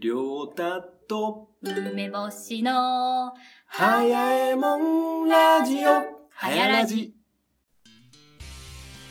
[0.00, 3.32] りょうたと、梅干しの、
[3.66, 5.90] はやえもんラジオ、
[6.30, 7.14] はやラジ。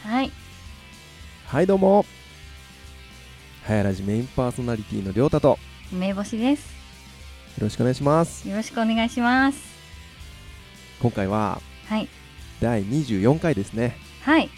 [0.02, 0.32] はい。
[1.46, 2.06] はいどうも
[3.66, 5.58] はやらじメインパーソナリティのりょうたとよ
[5.92, 6.70] 梅干しです。
[7.60, 9.60] ろしくお願いしますよろしくお願いします。
[11.02, 11.60] 今回は
[11.90, 12.08] はい。
[12.62, 14.50] 第24回ですねはい。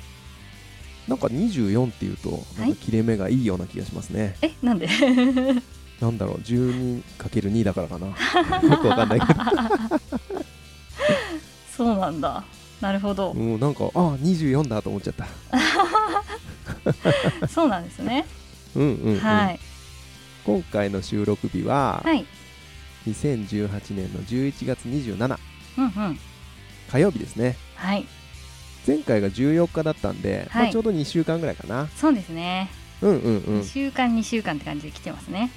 [1.07, 4.87] なんか24っていうとなんか切れ目がいいような気がしますね、え、なんで？
[6.01, 8.07] なんだろう 12×2 だからかな
[8.69, 9.39] よくわかんないけど
[11.75, 12.43] そうなんだ。
[12.81, 13.31] なるほど。
[13.31, 13.89] うんなんかあ
[14.21, 15.27] 24だと思っちゃった
[17.47, 18.25] そうなんですね。
[18.75, 19.59] うんうん、うんはい。
[20.45, 22.25] 今回の収録日ははい。
[23.07, 25.37] 2018年の11月27
[25.77, 26.19] うんうん。
[26.91, 28.05] 火曜日ですねはい。
[28.85, 32.69] 前回が14日だったんで、はいまあ、ちょうど2週間ぐらいかなそうですね。
[33.01, 35.49] うんうんうん2週間、2週間って感じで来てますね。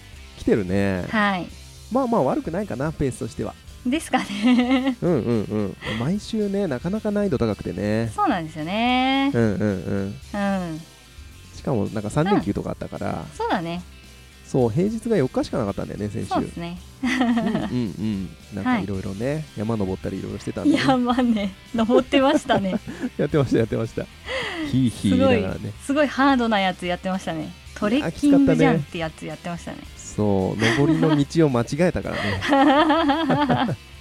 [0.43, 1.47] 来てるねはい。
[1.93, 3.55] まあまあ悪くないかなペースとしては
[3.87, 4.97] ですかね。
[5.01, 9.39] うんうんうん毎週ねなかなか難易度高くてねそうなんですよねう。
[9.39, 10.39] んうんうんう
[10.75, 10.81] ん。
[11.55, 13.83] しかもなんか3連休とかあったから、そうだね。
[14.45, 16.79] そう平日が4日しかなかったんだよね先週そうですね。
[17.03, 17.95] うんうん
[18.53, 22.79] うんなんかいろいろね、山登ったりいろいろしてたんで、ね、山ね、登ってましたね。
[23.17, 24.07] やってましたやってました
[24.71, 27.53] ヒーヒーすごい言いながらねすごいハードなやつやってましたね。
[27.75, 29.79] トレッキングじゃんってやつやってましたね。
[30.15, 33.77] そう上りの道を間違えたからね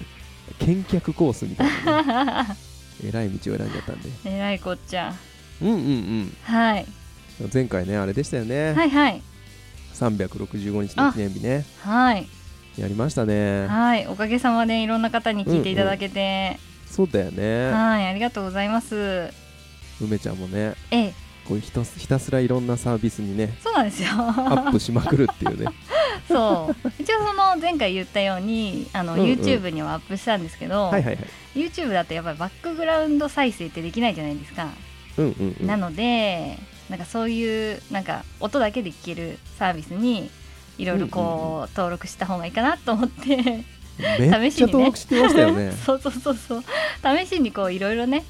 [0.65, 2.55] 見客コースみたいな、ね、
[3.03, 5.13] えらい道を選んじゃったんでえらいこっちゃ。
[5.61, 6.83] うんうんはい。
[6.83, 7.01] うん
[7.51, 9.21] 前回ねあれでしたよね、はいはい。
[9.95, 12.27] 365日の記念日ねはい。
[12.77, 14.05] やりましたねはい。
[14.07, 18.07] おかげさまでいろんな方に聞いていただけて、そうだよねはい。
[18.07, 19.31] ありがとうございます。
[19.99, 21.13] 梅ちゃんもねええ、
[21.47, 24.09] こうひたすひたすらいろんなサービスにねそうなんですよ。
[24.11, 24.23] ア
[24.67, 25.65] ップしまくるっていうね
[26.27, 26.91] そう。
[26.99, 29.25] 一応その前回言ったように、あの、うんうん。
[29.27, 31.25] YouTube にはアップしたんですけど、はいはいはい。
[31.55, 34.67] YouTube だとやっぱりバックグラウンド再生ってできないじゃないですか。
[35.17, 35.67] うんうんうん。
[35.67, 36.57] なので
[36.89, 40.29] なんかそういうなんか音だけで聞けるサービスに
[40.77, 43.63] いろいろこう、登録した方がいいかなと思って。
[44.19, 45.73] めっちゃ登録してましたよね。
[45.85, 46.63] そうそうそうそう。
[47.03, 48.23] 試しにこういろいろね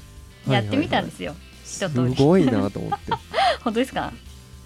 [0.48, 1.34] やってみたんですよ、
[1.64, 3.12] す一通りごいなと思って。
[3.62, 4.12] 本当ですか？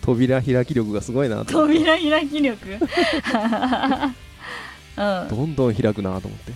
[0.06, 1.78] 扉開き力がすごいなと思って。
[1.81, 2.78] 扉開き力？
[4.97, 5.28] うん。
[5.28, 6.53] どんどん開くなと思って。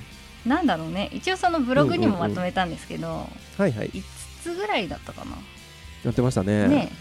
[0.46, 1.10] なんだろうね。
[1.12, 3.28] 一応そのブログにもまとめたんですけど、
[3.58, 3.90] はいはい。
[3.90, 4.02] 5
[4.42, 5.32] つぐらいだったかな。
[6.04, 6.68] やってましたね。
[6.68, 6.92] ね。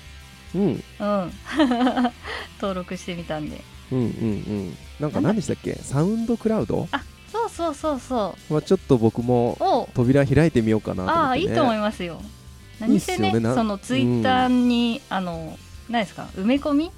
[0.55, 0.61] うん。
[0.61, 0.83] うん。
[2.59, 3.61] 登録してみたんで。
[3.91, 4.77] うんうんうん。
[4.99, 5.75] なんか何でしたっけ？
[5.75, 6.89] サウンドクラウド？
[7.31, 8.53] そうそうそうそう。
[8.55, 12.19] はちょっと僕もを扉開いてみようかなと思って、ね、ああいいと思いますよ。
[12.79, 13.47] 何せねいいっすよね。
[13.47, 15.57] なそのツイッターに、あの
[15.89, 16.29] 何ですか？
[16.35, 16.91] 埋め込み？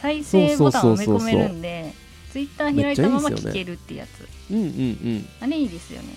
[0.00, 1.92] 再生ボタンを埋め込めるんで
[2.30, 4.28] ツイッター開いたまま聞けるってやつ。
[4.52, 5.26] うんうんうん。
[5.40, 6.08] あれいいですよね。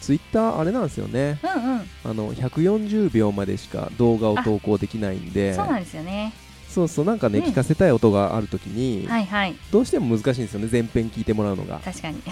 [0.00, 1.38] ツイッターあれなんですよね。
[1.42, 1.80] うんうん。
[2.04, 5.54] あの140秒までしか動画を投稿できないんで。
[5.54, 6.32] そうなんですよね。
[6.68, 7.44] そうそうなんかね、うん。
[7.44, 9.54] 聞かせたい音があるときに、はいはい。
[9.70, 11.80] どうしても難しいんですよね全編聞いてもらうのが。
[11.84, 12.22] 確かに。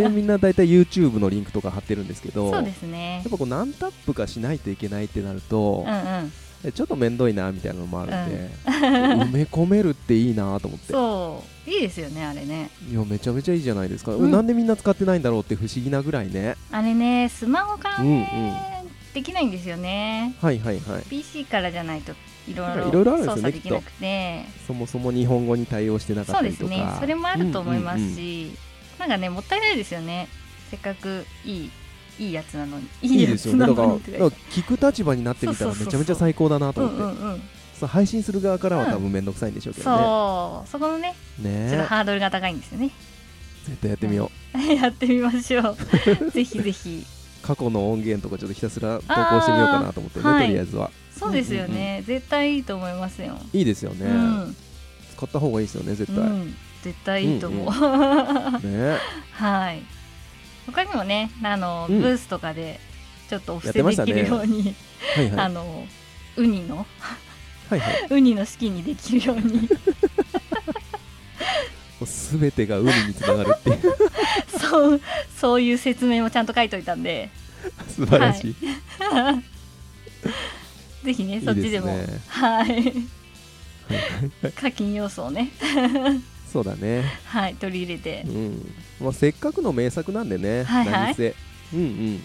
[0.00, 3.22] でみんな大体 YouTube のリンクとか貼ってるんですけどそうですね。
[3.24, 5.94] やっぱこう何タップかしないといけないってなるとうん、うん。
[5.96, 6.30] え
[6.72, 10.92] ちょっと面倒いなみたいなのもあるんで、埋め込めるっていいなと思って。
[10.92, 11.70] そう。
[11.70, 12.70] いいですよねあれね。
[12.90, 14.30] いやめちゃめちゃいいじゃないですか、うん。
[14.30, 16.56] なんでみんな使ってないんだろうって不思議なぐらいね。
[16.70, 20.34] あれねスマホからうんね、できないんですよね。
[20.40, 21.02] はいはいはい。
[21.08, 22.12] PC かじゃないと
[22.46, 24.44] いろいろいろいろあるんですよね操作できなくて。
[24.66, 26.92] そもそも日本語に対応してなかそうですったりとか。
[26.92, 26.98] ね。
[27.00, 28.16] それもあると思いますうんうんうん。
[28.16, 28.56] し、
[28.98, 30.28] なんかねもったいないですよね。
[30.70, 31.70] せっかくいい
[32.18, 33.60] いいやつなのにいいいですよね。
[33.66, 37.42] だから聞く立場になってみたらめちゃめちゃ最高だなとうん思って、うんうん
[37.74, 40.68] そう配信する側からは多分面倒くさいんでしょうけどね、そう。
[40.68, 41.66] そこのねね。
[41.68, 42.90] ちょっとハードルが高いんですよね。
[43.64, 45.76] 絶対やってみよう、 やってみましょう。
[46.30, 47.04] ぜひぜひ。
[47.42, 50.46] 過去の音源とかちょっとひたすら投稿してみようかなと思ってね、はい。
[50.46, 50.90] とりあえずは。
[51.18, 54.56] そうですよね、絶対いいと思いますよ、いいですよね、うん、
[55.16, 57.64] 使った方がいいですよね絶対、うん、絶対いいと思う、
[58.66, 58.98] ね。
[59.30, 59.82] はい
[60.66, 62.00] 他にもねあの、うん。
[62.00, 62.80] ブースとかで
[63.28, 64.74] ちょっとお布施できるように、
[65.14, 65.40] はいはい。
[65.46, 65.86] あの
[66.36, 66.86] ウニの。
[67.68, 68.06] はいはい。
[68.10, 69.68] ウニの式にできるように。
[72.00, 72.06] もう
[72.38, 73.80] 全てが海につながるっていう。
[74.58, 75.00] そう
[75.36, 77.30] そういう説明もちゃんと書いといたんで。
[77.88, 78.54] 素晴らしい、
[81.02, 81.96] ぜひねいいそっちでも。
[82.28, 82.92] はい。
[84.54, 85.50] 課金要素をね
[86.54, 87.02] そうだね。
[87.24, 88.22] はい取り入れて。
[88.28, 88.72] うん。
[89.00, 90.92] まあ、せっかくの名作なんでね、はいはい。
[91.06, 91.34] 何せ。
[91.72, 92.22] うんうん。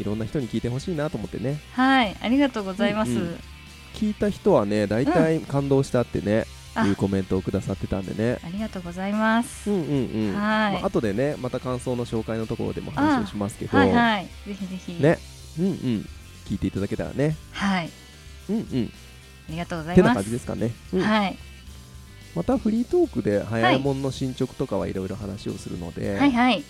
[0.00, 1.60] いろんな人に聞いてほしいなと思ってね。
[1.74, 3.40] はいありがとうございます、うんうん。
[3.94, 6.44] 聞いた人はね大体感動したってね、
[6.74, 8.40] というコメントをくださってたんでね。
[8.44, 9.70] ありがとうございます。
[9.70, 10.34] うんうんうん。
[10.34, 10.72] はい。
[10.72, 13.78] まあ後でねまた感想の紹介のところでも話をしますけど。
[13.78, 14.24] はいはい。
[14.44, 15.00] ぜひぜひ。
[15.00, 15.18] ね。
[15.60, 15.74] うんうん。
[16.46, 17.36] 聞いていただけたらね。
[17.52, 17.90] はい。
[18.50, 18.92] うんうん。
[19.50, 20.24] ありがとうござてないます。
[20.24, 21.00] 感じですかね、うん。
[21.00, 21.38] はい
[22.34, 26.64] またフリートークで早いもんの進捗とかはいろいろ話をするので、はいはい。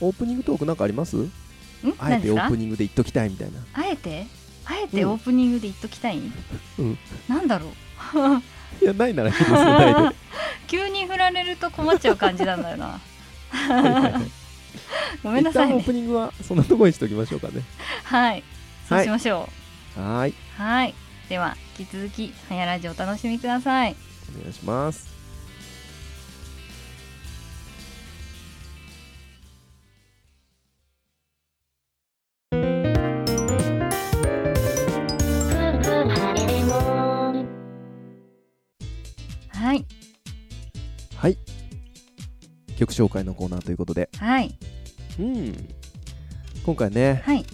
[0.00, 1.16] オープニングトークなんかあります？
[1.16, 1.32] ん？
[1.98, 3.58] あえてオープニングで言っときたいみたいな。
[3.72, 4.26] あえて？
[4.66, 5.10] あえてうん。
[5.10, 6.20] オープニングで言っときたい、
[6.78, 6.98] うん。
[7.28, 7.72] なんだろう？
[8.82, 10.16] いやないならいいですよないで
[10.66, 13.00] 急に振られると困っちゃう感じなんだよな。
[15.22, 17.62] ごめんなさい一旦オーねプニングはそんなところにしときましょうかね。
[18.02, 18.42] はい。
[18.88, 19.48] そうしましょ
[19.96, 20.00] う。
[20.00, 20.34] はーい。
[20.58, 20.94] はい。
[21.28, 23.96] では引き続き「はやラジオ」お楽しみください
[24.38, 25.14] お願いします。
[39.50, 39.86] はい。
[41.16, 41.38] はい。
[42.76, 44.10] 曲紹介のコーナーということで。
[44.18, 44.58] はい。
[45.18, 45.54] うん。
[46.64, 47.44] 今回ねはい。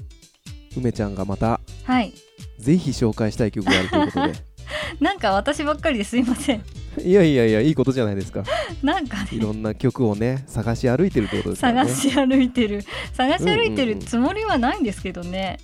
[0.77, 2.13] 梅ちゃんがまたはい。
[2.59, 4.50] ぜひ紹介したい曲があるということ
[4.99, 6.63] なんか私ばっかりですいません。
[6.97, 8.43] でいやいやいやいいことじゃないですか。
[8.83, 9.29] なんかね。
[9.33, 11.73] いろんな曲をね探し歩いてるってことですね。
[11.73, 12.83] 探し歩いてる。
[13.13, 15.59] 探し歩いてうんうんうんるつもりはないんですけどね、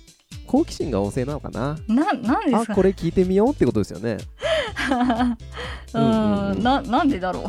[0.45, 1.77] 好奇心が旺盛なのかな？
[1.87, 4.17] ななんですかあこれ聞いてみようってことですよね。
[5.93, 6.59] ううんうんうん。
[6.59, 7.45] んななんでだろ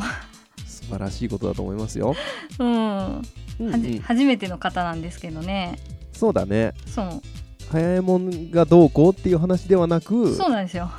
[0.65, 2.15] 素晴らしいことだと思いますよ、
[2.57, 3.21] ううん
[3.59, 5.77] うん、初めての方なんですけどね。
[6.11, 6.73] そうだね。
[6.85, 7.21] そう。
[7.71, 10.89] 早いもんがどうこうっていう話ではなくそうなんですよ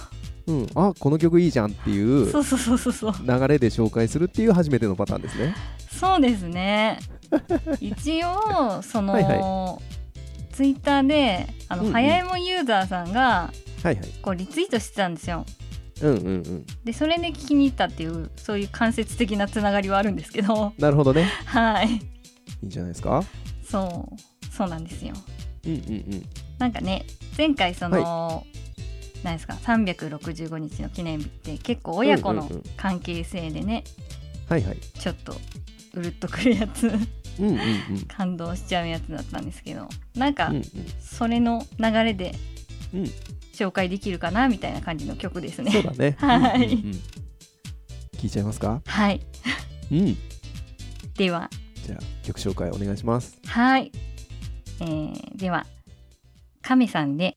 [0.51, 3.13] うん、あこの曲いいじゃんっていうそうそうそうそうそう。
[3.25, 5.55] 流れで紹介するっていう初めてのパターンですね。
[5.91, 6.99] そうですね。
[7.81, 9.79] 一応その、はいは
[10.53, 11.93] ツイッターであの、うんうん。
[11.93, 13.53] 早いもんユーザーさんがは
[13.85, 13.97] いはい。
[14.21, 15.47] こうリツイートしてたんですよ。
[16.03, 16.67] うんうんうん。
[16.85, 20.73] でそれで聞きに行ったっていうそういう間接的なつながりはあるんですけど。
[20.81, 21.31] なるほどね。
[21.47, 21.89] はい。
[21.91, 22.01] い
[22.65, 23.23] いんじゃないですか？
[23.63, 24.53] そう。
[24.53, 25.15] そうなんですよ。
[25.67, 26.27] うんうんうん。
[26.59, 27.05] なんかね
[27.39, 28.45] 前回その、
[29.23, 33.85] なんですか？365日の記念日って結構親子の関係性でね、
[34.49, 34.77] はいはい。
[34.79, 35.35] ちょっと
[35.95, 36.91] うるっとくるやつう
[37.45, 37.59] んうんうん。
[38.09, 40.53] 感動しちゃうやつだったんですけどなんか
[41.01, 42.35] それの流れで
[42.95, 43.05] うん。
[43.53, 45.71] 紹介できるかなみたいな感じの曲ですね。
[45.71, 46.17] そうだね。
[46.19, 46.87] は いうんうん。
[46.87, 47.03] うん
[48.17, 48.83] 聞いちゃいますか？
[48.87, 49.21] はい。
[49.93, 50.17] うん。
[51.15, 51.49] では。
[51.87, 53.39] じゃあ曲紹介お願いします。
[53.47, 53.91] はい、
[54.81, 55.67] えー、では。
[56.63, 57.37] 亀さんで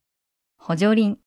[0.58, 1.18] 補助輪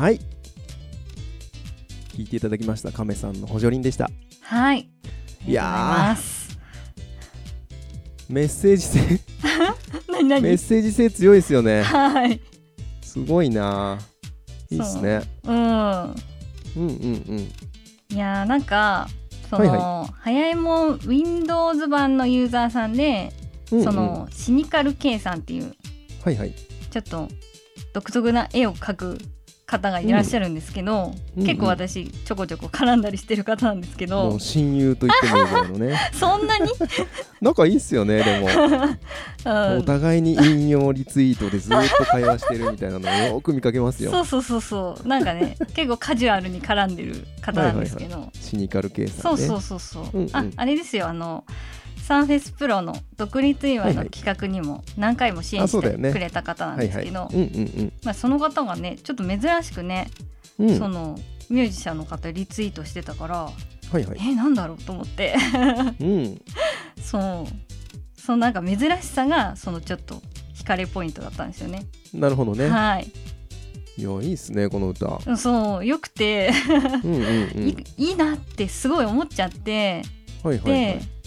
[0.00, 0.20] はい。
[2.14, 4.08] 聞いていただきました亀さんの補助輪でした。
[4.40, 4.88] はい。
[5.46, 6.16] いや
[8.30, 8.98] メッセージ性。
[10.24, 11.82] メッセージ性強いですよね。
[11.82, 12.40] はい。
[13.02, 13.98] すごいな
[14.70, 15.20] いいっすね。
[15.44, 15.52] う。
[15.52, 15.54] ん。
[15.54, 16.14] うん
[16.76, 16.88] うん
[17.28, 17.38] うん。
[18.10, 19.06] いやーなんか
[19.50, 23.34] その、はい早いもん Windows 版のユーザーさんで、
[23.70, 23.84] うんうん。
[23.84, 25.74] そのシニカル K さんっていう
[26.24, 26.54] はいはい。
[26.90, 27.28] ちょっと
[27.92, 29.18] 独特な絵を描く
[29.70, 31.46] 方がいらっしゃるんですけど、うん。
[31.46, 35.98] 結構私ちょこちょこ絡んだりしてる方なんですけど、親友と言ってもいいぐらいのね。
[36.12, 36.68] そんなに、
[37.40, 38.48] 仲いいっすよねでも。
[39.46, 39.78] うん。
[39.78, 44.10] お互いに引用リツイートでずっと会話してるみたいなのをよく見かけますよ。
[44.10, 45.08] そうそうそうそう。
[45.08, 49.42] なんかね結構カジュアルに絡んでる方なんですけど、シニカル系さんね。
[49.46, 50.30] そうそうそうそう、うんうん。
[50.32, 51.44] ああれですよあの
[52.10, 57.30] サンフェスプロの独立祝いの企画にも何回も支援してくれた方なんですけど、
[58.14, 60.10] その方がねちょっと珍しくね、
[60.58, 60.70] うん。
[60.70, 61.16] うんその
[61.50, 63.52] ミュージシャンの方リツイートしてたから、は
[63.92, 64.18] いはい。
[64.20, 65.36] えなんだろうと思って。
[66.00, 66.40] うん。
[67.00, 68.20] そう。
[68.20, 70.20] そうなんか珍しさがそのちょっと
[70.56, 71.86] 惹かれポイントだったんですよね。
[72.12, 72.68] なるほどね。
[72.68, 73.08] はい。
[73.96, 75.36] いやいいっすねこの歌。
[75.36, 76.50] そうよくて、
[77.96, 80.02] いいいなってすごい思っちゃって。
[80.42, 81.19] はいはいはで、い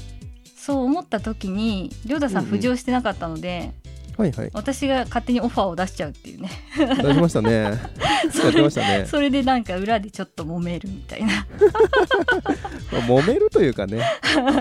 [0.64, 3.74] そう思った時に亮太さんうんうん浮上してなかったので、
[4.18, 4.50] はいはい。
[4.54, 6.50] 私が勝手にオファーを出しちゃうっていうね。
[6.78, 7.52] 出しましたね。
[7.62, 9.06] やってましたね。
[9.06, 11.46] それでなんか裏でちょっと揉めるみたいな。
[12.94, 14.04] まあ揉めるというかね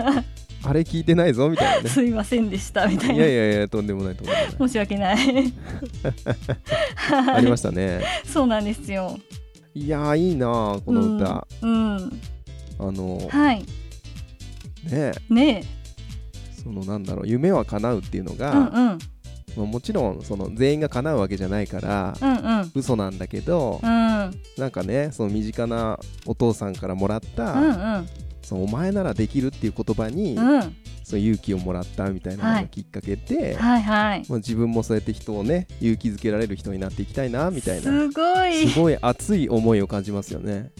[0.65, 1.89] あれ聞いてないぞみたいなね。
[1.89, 4.51] すいませんでしたみたいいやないやいやとんでもないとんでもない。
[4.57, 5.53] 申し訳ない。
[7.33, 8.01] ありましたね。
[8.25, 9.17] そうなんですよ。
[9.73, 12.21] いやーいいなーこの歌、うん、うん。
[12.77, 13.65] あのはい。
[14.91, 15.82] ねね
[16.63, 18.99] そのなんだろう夢は叶うっていうのえが、うんうん。
[19.55, 22.71] まあ、もちろんその全員が叶うわけじゃないから、うんうん。
[22.75, 23.89] 嘘なんだけど、うん。
[23.89, 24.31] な
[24.67, 28.07] んかねその身近なお父さんからもらった、うんうん。
[28.41, 30.75] そのお前ならできるっていう言葉に、うん。
[31.03, 34.25] その勇気をもらったみたいなのがきっかけで、はいはい。
[34.29, 37.83] まあ、自分もそうやって人をね勇気づけられる人になっていきたいなみたいな。
[37.83, 38.67] すごい。
[38.69, 40.71] すごい熱い思いを感じますよね。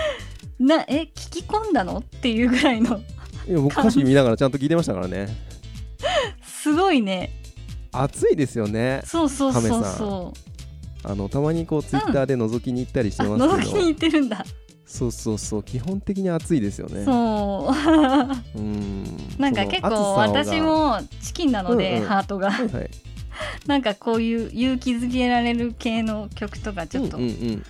[0.60, 1.98] なえ聞き込んだの？
[1.98, 3.00] っていうぐらいの
[3.48, 5.28] いや僕歌詞見ながらちゃんと聞いてましたからね。
[6.44, 7.30] すごいね。
[7.92, 9.02] 熱いですよね。
[9.04, 9.96] そうそうそう亀さん。
[9.96, 10.32] そ
[11.04, 14.44] うあのたまにこうツイッターで覗きに行ったりしてあますけど、覗きに行ってるんだ、
[14.86, 15.62] そうそうそう。
[15.64, 17.04] 基本的に熱いですよね。
[17.04, 17.74] そう。
[18.58, 19.04] うん。
[19.38, 22.08] なんか結構私もチキンなので、うんうん。
[22.08, 22.52] ハートが。
[22.52, 22.90] はいはい。
[23.66, 27.62] なんかこういう勇気づけられる系の曲とかちょっとうんうん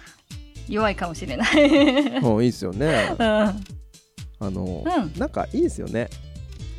[0.69, 3.17] 弱いかもしれない、うん うん、いいですよね
[4.43, 5.19] あの、うん。
[5.19, 6.09] なんかいいですよね。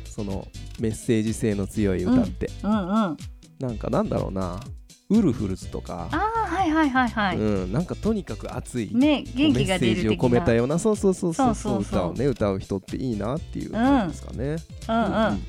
[0.06, 0.46] その
[0.78, 2.74] メッセージ性の強い歌って、うんう
[3.12, 3.16] ん
[3.60, 4.60] なんかなんだろうな。
[5.10, 12.00] ウルフルズとか、ああはいはいはいはい、うん、なんかとにかく熱い、ね元気が出るメッセージを込めたようなそうそうそうそうそうそうそう。
[12.00, 14.56] 歌をね歌う人っていいなっていう感じですかね、
[14.88, 14.96] うん。
[14.96, 15.42] うん、うん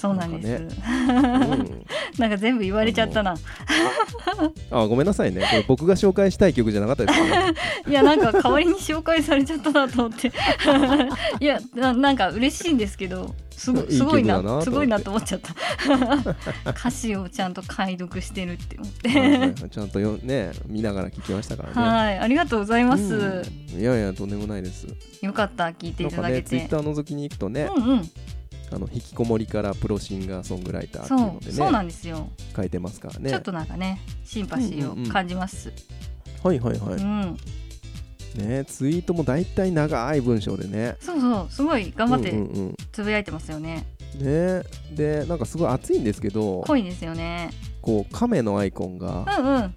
[0.00, 0.76] そうなんです。
[2.18, 3.34] なんか全部言われちゃったな。
[4.70, 5.42] あごめんなさいね。
[5.42, 7.54] これ僕が紹介したい曲じゃなかったですかね。
[7.86, 10.32] いやなんか代わりに紹介されちゃったなと思って。
[11.38, 16.70] いやななんか嬉しいんですけどすごすごいなすごいなと思っちゃった。
[16.70, 19.68] 歌詞をちゃんと解読してるって思って。
[19.68, 21.74] ちゃんとよね見ながら聞きましたからね。
[21.74, 23.44] はいありがとうございます、う
[23.76, 23.78] ん。
[23.78, 24.86] いやいやとんでもないです。
[25.20, 28.10] よかった聞いてないただけて、ねツイッター覗きに行くとね、うんうん
[28.72, 33.30] あの引きこもりからプロシンガーソングライターってそういうのでそうなねんですよ、書いてますからね。
[33.30, 35.72] ちょっとなんかねシンパシーを感じます、
[36.42, 37.36] はいはいはい、うん。
[38.36, 40.96] ねツイートも大体長い文章でね。
[41.00, 42.76] そうそうすごい頑張ってうんうんうん。
[42.92, 43.86] つぶやいてますよね、
[44.20, 44.62] ね
[44.92, 47.50] でなんかすごい熱いんですけど濃いですよね。
[47.82, 49.74] こう亀のアイコンがうんうん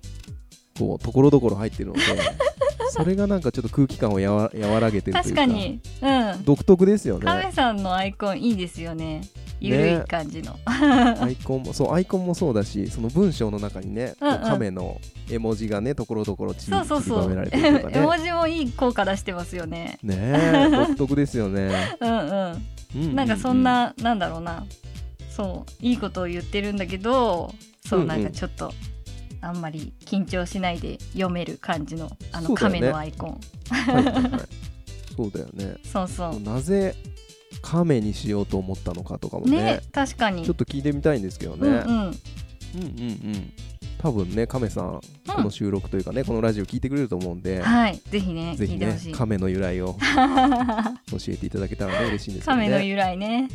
[0.77, 2.01] こうところどころ入ってるので
[2.89, 5.41] それがなんかちょっと空気感をやわ和らげてるというか。
[5.41, 5.79] 確かに。
[6.01, 6.45] うん。
[6.45, 7.25] 独特ですよね。
[7.25, 9.21] 亀さんのアイコンいいですよね。
[9.59, 14.75] ゆるい感じの、 アイコンもそうアイコンもそうだしその文章の中にね、うんうん。
[14.75, 14.99] の
[15.31, 16.83] 絵文字がねところどころちりば
[17.27, 19.99] められてるとか 絵文ね字もいい効果出してますよね。
[20.03, 23.07] ねえ独特ですよね、うんうん。
[23.07, 24.65] ううなんかそんな、なんだろうな。
[25.29, 27.55] そういいことを言ってるんだけど
[27.87, 28.09] そう、うんうん。
[28.09, 28.71] なんかちょっと
[29.43, 33.41] あんまり緊張しないで読める感じのあの亀のアイコン。
[35.15, 35.75] そうだよね。
[35.83, 36.39] そうそう。
[36.39, 36.95] なぜ
[37.61, 39.57] 亀にしようと思ったのかとかもね。
[39.57, 40.43] ね確かに。
[40.43, 41.83] ちょっと聞いてみたいんですけどね、うんうん。
[41.85, 42.13] うんうんう
[43.37, 43.53] ん。
[43.99, 48.01] 多分ね亀さん、この収録というかねこのラジオ聞いてくれると思うんで、はい。
[48.09, 49.97] ぜひねぜひね亀の由来を
[51.11, 52.65] 教えていただけたらね嬉しいんですけどね。
[52.65, 53.49] 亀の由来ね。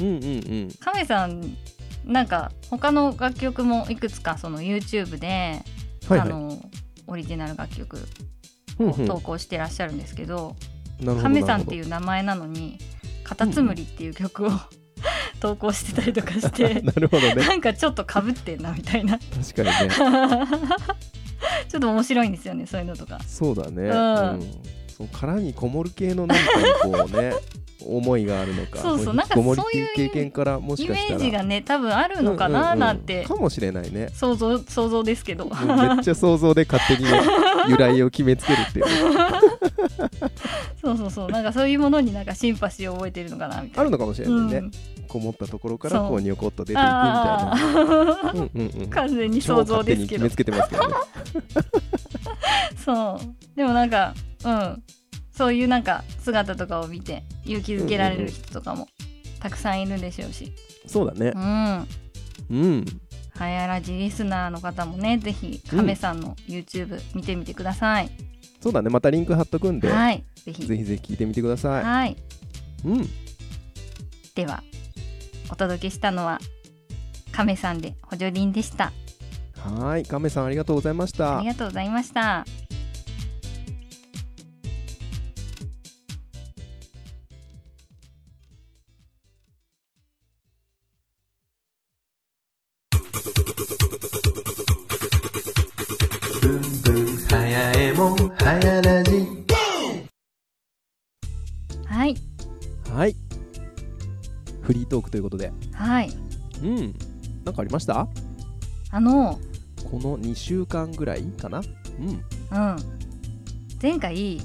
[0.00, 0.18] うんうんう
[0.66, 0.68] ん。
[0.80, 1.56] 亀さん
[2.04, 5.62] なんか他の楽曲もいくつかその YouTube で、
[6.08, 6.28] はいはい。
[6.28, 6.58] あの
[7.06, 7.98] オリジナル楽曲
[8.78, 9.02] うんうん。
[9.02, 10.56] を投稿してらっしゃるんですけど、
[11.00, 12.78] なるほど亀さんってういう名前なのに
[13.24, 14.50] 「カタツムリ」っていう曲を、
[15.40, 17.34] 投稿してたりとかして なるほどね。
[17.34, 19.18] なんかちょっとかぶってんなみたいな。
[19.18, 19.94] 確かにね。
[21.68, 23.20] ちょっと面白いんですよねそういうのとか。
[23.26, 24.40] そうだね、うん。
[24.40, 27.32] うんその殻にこもる系のなんかにこうね
[27.84, 28.78] 思いがあるのか。
[28.78, 31.18] そうそうなんかそういう経験からもしイメかしたら。
[31.18, 33.12] ージがね多分あるのかななんて。
[33.14, 33.28] うんうんうん。
[33.28, 37.20] かもしれないね想像想像ですけどめっちゃ想像で勝手にね
[37.68, 39.20] 由来を決めつけるっていうね
[40.80, 41.44] そうそうそうなん。
[41.44, 42.24] かそういうものになん。
[42.24, 43.80] かシンパシーを覚えてるのかなみたいな。
[43.80, 44.70] あるのかもしれないね、うん。
[45.08, 48.50] こもったところからこうにょこっと出ていくみたいあなーうん。
[48.54, 48.82] うん。
[48.82, 48.90] うん。
[48.90, 50.94] 完全に超想像ですけどに決めつけてますけどね
[52.84, 53.90] そうでもなん。
[53.90, 54.82] かうん。
[55.30, 58.88] そういうなんか姿とかを見て勇気づけられる人とかも
[59.40, 60.52] たくさんいるでしょうし。
[60.86, 61.32] そうだね。
[61.34, 62.58] うん。
[62.58, 62.84] うん。
[63.34, 68.10] はやらじリスナーの方もねぜひ亀さんの YouTube 見てみてください、
[68.60, 68.90] そうだね。
[68.90, 70.22] またリンク貼っとくんで、はい。
[70.44, 70.66] ぜひ。
[70.66, 72.16] ぜひぜひ聞いてみてください、はい。
[72.84, 73.08] うん。
[74.34, 74.62] では
[75.50, 76.40] お届けしたのは
[77.32, 78.92] 亀さんで補助輪でした。
[79.56, 80.04] はーい。
[80.04, 81.38] 亀さんありがとうございました。
[81.38, 82.44] ありがとうございました
[104.92, 105.50] トークということで。
[105.72, 106.10] はい。
[106.62, 106.94] うん。
[107.44, 108.06] なんかありました？
[108.90, 109.38] あの
[109.90, 111.62] この2週間ぐらいかな？
[111.98, 112.08] うん。
[112.08, 112.76] うん。
[113.80, 114.38] 前回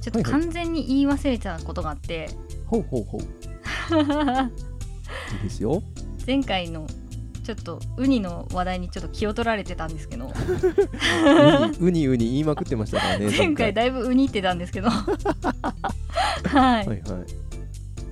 [0.00, 0.42] ちょっとはいはい。
[0.42, 2.28] 完全に言い忘れたことがあって、
[2.66, 3.20] ほうほうほう。
[5.34, 5.80] いいですよ。
[6.26, 6.86] 前回の
[7.44, 10.26] ちょっとウニの話題にちょっと気を取られてたんですけど。
[11.78, 14.90] ウニウニウニ言いまくってましたからね 前回だいぶウニってたんですけど。
[14.90, 17.02] はい、はいはい。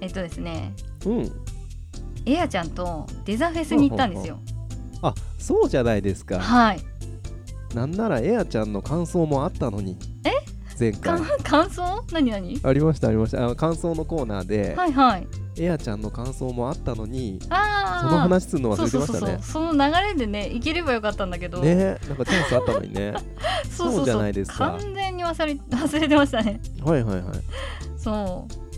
[0.01, 0.73] えっとですね。
[1.05, 1.33] うん
[2.27, 4.39] エアちゃんとデザフェスに行ったんですよ。
[5.03, 6.41] あそうじゃないですか。
[6.41, 6.81] はい。
[7.75, 9.97] なんならエアちゃんの感想もあったのに。
[10.25, 10.31] え？
[10.79, 12.05] 前か回 感想？
[12.13, 12.61] 何何？
[12.63, 13.45] ありましたありました。
[13.45, 15.27] あの感想のコーナーで、はいはい。
[15.59, 19.19] エアちゃんの感想もあったのにああその話するの忘れてましたね。
[19.19, 19.43] そうそうそう。
[19.43, 21.75] その流れでね行ければよかったんだけど、ね
[22.09, 23.15] なんかチャンスあったのにね。
[23.71, 23.93] そう。
[23.93, 24.79] そうじゃないですか。
[24.79, 26.61] 完全に忘れ忘れてましたね。
[26.83, 27.25] はいはいはい。
[27.99, 28.70] そう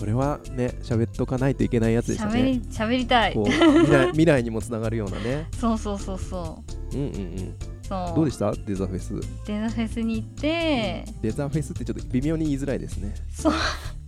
[0.00, 3.32] それはね喋っとかないといけないやつでした喋ねり喋りたい。
[3.32, 3.52] 未
[3.92, 5.46] 来 未来にもつながるようなね。
[5.60, 6.96] そうそうそうそう。
[6.96, 7.54] うんうんうん。
[7.82, 8.16] そう。
[8.16, 8.50] どうでした？
[8.52, 9.14] デザフェス。
[9.46, 11.04] デザフェスに行って。
[11.20, 13.14] デザフェスってちょっと微妙に言いづらいですね。
[13.30, 13.52] そう。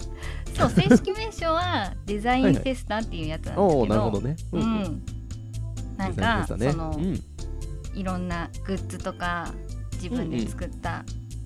[0.56, 4.36] そう正式名称はデザインフェスタっていうやつなんですけど、おおなるほどね。
[4.52, 4.64] ううん。
[4.64, 5.02] ん。
[5.98, 6.70] なんか、ね。
[6.72, 7.20] その、うん。
[7.94, 9.52] いろんなグッズとか
[10.02, 11.04] 自分で作った、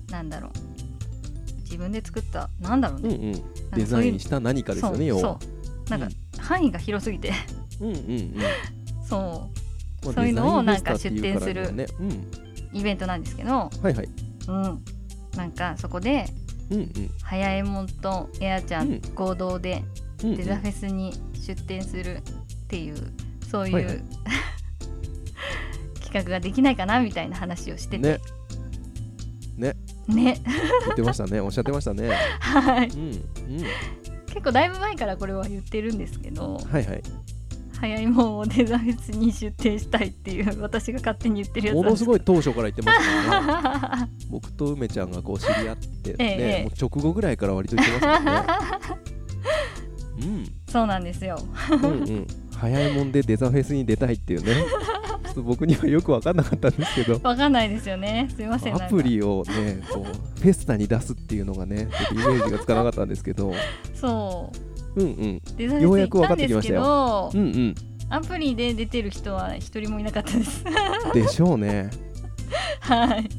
[0.09, 0.76] なんだろう
[1.67, 3.43] 自分で作ったなんだろうね、うんうん。
[3.75, 5.21] デザインした何かですよね要は。
[5.21, 5.37] そう。
[5.87, 7.31] そうなんか、範囲が広すぎて。
[7.81, 8.33] うんうんうん。
[9.07, 9.49] そ
[10.03, 10.05] う。
[10.05, 11.69] まあそういうのをなんか出店する
[12.73, 14.09] イベントなんですけど、うんはいはい。
[14.47, 14.83] うん、
[15.35, 16.25] なんかそこで
[16.69, 16.89] うんうん。
[17.21, 18.91] はやえもんとエアちゃうん。
[18.93, 19.83] ん合同で
[20.21, 22.21] デザフェスに出店するっ
[22.67, 22.95] ていう
[23.49, 24.03] そういう、はいはい。
[26.01, 27.99] 企画ができないかなみたいな話をしてて。
[27.99, 28.19] ね。
[29.57, 29.75] ね
[30.07, 30.41] ね。
[30.85, 31.39] 言ってましたね。
[31.41, 32.09] おっしゃってましたね。
[32.39, 32.89] はい。
[32.89, 33.23] うんうん。
[34.27, 37.03] 結構だいぶ前からこれは言ってるんですけどはいはい。
[37.79, 43.29] 早いもんをデザフェスに出店したいっていう私が勝手に言ってるやつものすすごい当初から言ってましたね。
[43.29, 46.63] は 僕と梅ちゃんがこう知り合ってね、ええ。
[46.63, 48.47] もう直後ぐらいから割と言ってますからね。
[50.69, 51.39] そうなんですよ。
[51.71, 52.27] うん、うんうん
[52.59, 54.53] 早いもんでデザフェスに出たいっていうね。
[55.23, 57.19] ちょっと僕にはよく分かんなかったんですけど。
[57.23, 58.27] わかんないですよね。
[58.35, 63.53] すいませんアプリをねこうフェスタに出すっていうのがねちょっとイメージがつかなかったんですけど。
[63.93, 64.51] そ
[64.95, 65.01] う。
[65.01, 65.81] うんうん。
[65.81, 66.81] ようやく分か行ってきましたよ。
[66.81, 67.75] どうんうん。
[68.09, 70.63] アプリで出てる人は一人もいなかったです。
[71.13, 71.89] でしょうね。
[72.79, 73.29] はい。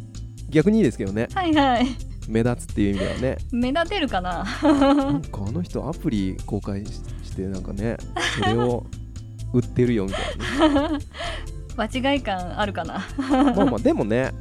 [0.50, 1.28] 逆にいいですけどね。
[1.35, 1.87] はいはい。
[2.28, 3.38] 目立つっていう意味ではね。
[3.50, 4.44] 目立てるかな？
[4.62, 7.96] なんかあの人アプリ公開ししてなんかね
[8.38, 8.87] それを
[9.52, 10.18] 売ってるよみた
[10.66, 10.98] いなね。
[11.76, 14.32] 間違い感あるかなまあまあでもね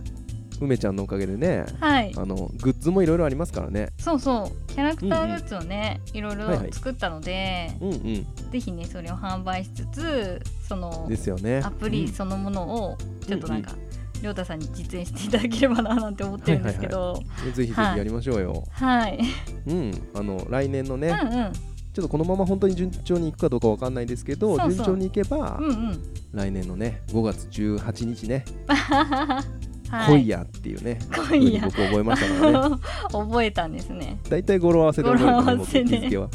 [0.59, 2.11] 梅ちゃんのおかげでねはい。
[2.17, 3.89] あのグッズもいろいろありますからね。
[3.99, 4.73] そうそう。
[4.73, 6.73] キャラクターグッズをね、いろいろはいはい。
[6.73, 8.27] 作ったので、うんうん。
[8.51, 11.61] ぜひねそれを販売しつつそのですよね。
[11.63, 13.71] アプリそのものをちょっとなんか、
[14.19, 17.21] りょうたさんに実演していただければななんて思ってるんですけど。
[17.45, 19.19] うんぜひぜひやりましょうよ、はい、
[19.67, 19.91] うん。
[20.15, 21.53] あの来年のね、うんうん
[21.97, 26.03] ちょっとこのまま本当に順調にいくかどうかわかんないですけど順調にいけば、うんうん。
[26.31, 28.45] 来年のね5月18日ね
[29.89, 30.21] はい。
[30.21, 31.61] 来いやっていうね、今夜。
[31.61, 32.75] 僕覚えましたからね。
[33.09, 34.19] 覚えたんですね。
[34.29, 35.97] 大体語呂合わせで覚える語呂合ね僕わせで。
[35.97, 36.29] 日付は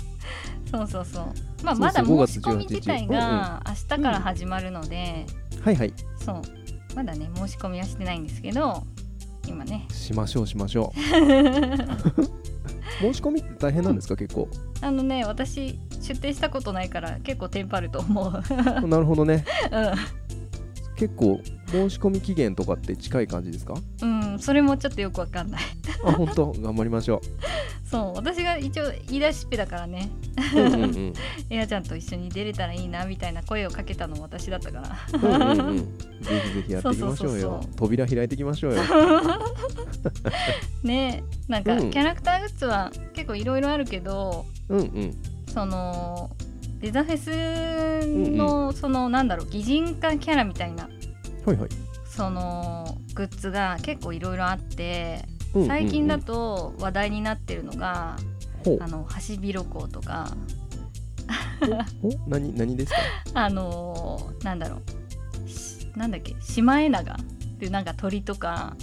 [0.69, 1.25] そうそうそう。
[1.63, 5.27] まあまだ5月申し込み自体が明日から始まるので、
[5.61, 5.95] はいはい。
[6.19, 6.43] そう。
[6.97, 8.83] まだね申し込みはしてないんですけど
[9.47, 9.87] 今ね。
[9.91, 11.01] しましょうしましょう。
[13.01, 14.49] 申し込みって大変なんですか結構？
[14.81, 18.33] あのね私出店したことないから結構テンパると思う、
[18.87, 19.45] なるほどね。
[19.71, 19.75] う
[21.03, 23.75] 結構申し込み期限とかって近い感じですか？
[23.75, 25.63] ん、うん、それもちょっとよくわかんない。
[26.05, 26.53] あ本当？
[26.53, 27.21] 頑張りましょ
[27.85, 30.11] そう私が一応言い出しっぺだからね。
[30.55, 31.13] ううんうんうん。
[31.51, 34.97] エアちゃんと一緒に出れたらいいなみたいな声をかけたの私だったから。
[35.13, 35.77] うんうんうん。
[35.79, 35.85] ぜ
[36.21, 37.61] ひぜひやっていきましょうよ。
[37.75, 38.83] 扉開いていきましょうよ。
[40.85, 41.91] ねなんかうん。
[41.91, 45.17] キャラクターグッズは結構いろいろあるけどうんうん。
[45.49, 46.31] その
[46.81, 50.89] デザフェスのそのなんだろう擬人化キャラみたいな
[51.47, 51.69] はいはい。
[52.09, 55.25] そのグッズが結構いろいろあって
[55.55, 55.69] うんうんうん。
[55.69, 58.17] 最近だと話題になってるのが
[58.81, 60.35] あのハシビロコウとか。
[62.03, 62.99] お何何ですか？
[63.45, 64.79] あのーなんだろ
[65.47, 65.49] う。
[65.49, 66.35] しなんだっけ？
[66.41, 67.15] シマエナガ。
[67.15, 67.17] っ
[67.59, 68.77] ていうなんか鳥とか。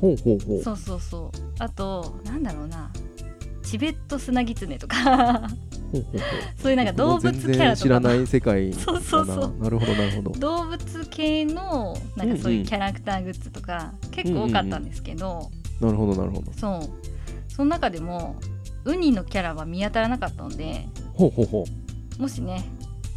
[0.00, 0.62] ほうほうほう。
[0.62, 1.38] そうそうそう。
[1.58, 2.90] あとなんだろうな。
[3.62, 5.42] チベットスナギツネとか
[6.62, 9.54] そういうなんか動物キャラ知らない世界そうそうそう。
[9.62, 10.30] なるほどなるほど。
[10.38, 15.50] 動物系のなんかそううんいううんキャラクターグッズとか結構多かったんですけど、
[15.80, 16.52] なるほどなるほど。
[16.52, 17.52] そう。
[17.52, 18.36] その中でも
[18.84, 21.64] ウニのキャラは見当たらなかったのでほうほうほ
[22.18, 22.64] もしね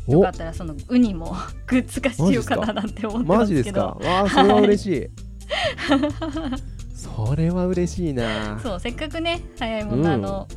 [0.07, 1.33] うよかったらそのウニも
[1.67, 3.95] グッズ化しようかななんて思ってマまジですか？
[4.01, 5.09] すけどわあそれは嬉しい。
[6.95, 8.59] それは嬉しいな。
[8.62, 10.47] そうせっかくね早いもんのあの、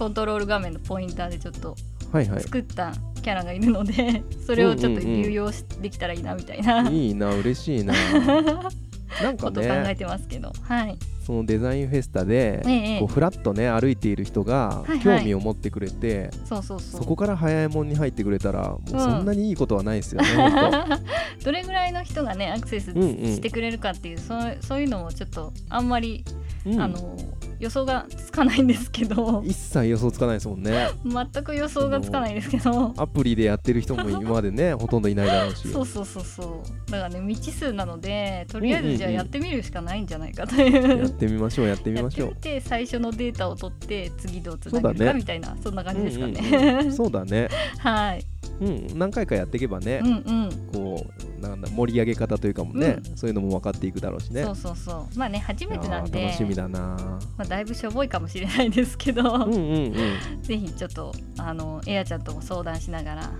[0.00, 1.76] コントロール画面のポインターでちょっと
[2.10, 2.42] はいはい。
[2.42, 7.92] 作ったキャラがいるので、 それをちょっと流用しできたらいいなみたいな、いいな嬉しいな。
[9.22, 10.96] なんかことを考えねてますけどはい。
[11.26, 15.00] そのデザインフェスタでええこうフラッとね歩いている人がはいはい。
[15.00, 17.00] 興味を持ってくれてそうそうそう。
[17.02, 18.98] そこから早いもんに入ってくれたらもううん。
[18.98, 21.00] そんなにいいことはないですよね本
[21.44, 23.34] どれぐらいの人がねアクセスうんうん。
[23.34, 26.32] してくれるかっていう、そうそういうのもちょっとあんまり、当
[26.66, 26.80] うん。
[26.80, 27.16] あの
[27.60, 29.42] 予想がつかないんですけど。
[29.44, 30.88] 一切予想つかないですもんね。
[31.04, 32.94] 全く予想がつかないですけど。
[32.96, 35.68] アプリでやってる人も今までね ほとんどいないだろうし。
[35.68, 36.90] そうそうそうそう。
[36.90, 38.96] だからね未知数なのでとりあえうんうんうん。
[38.96, 42.28] ずじゃあやってみるしかないんじゃないかという、やってみましょうやってみましょう。
[42.30, 46.92] みて最初のデータを取って次どうつなげるかみたいなそんな感じですかね、うんうんうん。
[46.92, 47.48] そうだね。
[47.78, 48.24] はい
[48.60, 50.12] うん何回かやっていけばねうんう
[50.46, 50.50] ん。
[50.72, 51.06] こ
[51.38, 54.44] うなんだ盛り上げ方というかもねそういうのも分かっていくだろうしね。
[54.44, 55.18] そうそうそう。
[55.18, 56.78] まあね初めてなんで楽しみだな。
[56.78, 60.42] まあ、だいぶしょぼいかもしれないですけど、うんうんうん。
[60.42, 63.30] ぜひちょっとあのエアちゃんとも相談しながら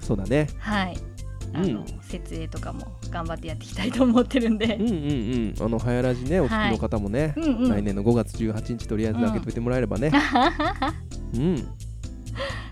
[0.00, 0.48] そうだね。
[0.58, 0.96] はい。
[1.54, 1.86] あの、うん。
[2.00, 4.76] 設営とかも頑張ってやっていきたいと思ってるんで。
[4.76, 5.54] うん、うんうん。
[5.60, 7.70] あの早ラジねお聞きの方もね、うんうん。
[7.70, 10.10] 来年の5月18日とりあえず開けといてもらえればね。
[11.34, 11.68] うん。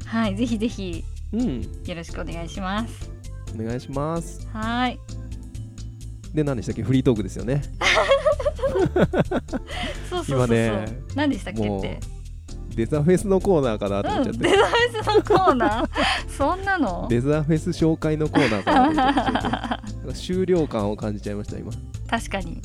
[0.07, 1.63] はいぜひぜひうん。
[1.63, 3.11] よろしくお願いします。
[3.59, 4.47] お願いします。
[4.53, 4.99] はい。
[6.35, 6.83] で何でしたっけ？
[6.83, 7.63] フリートークですよね。
[10.09, 12.01] そうそうそう今ね何でしたっけって。
[12.75, 15.89] デザフェスのコーナーかなと思っちゃうん、って、デザフェスのコーナー？
[16.31, 17.07] そんなの？
[17.11, 21.73] デザフェス紹介のコーナーかなと思っちゃってなんか終了感を感じちゃいました今。
[22.09, 22.63] 確かに。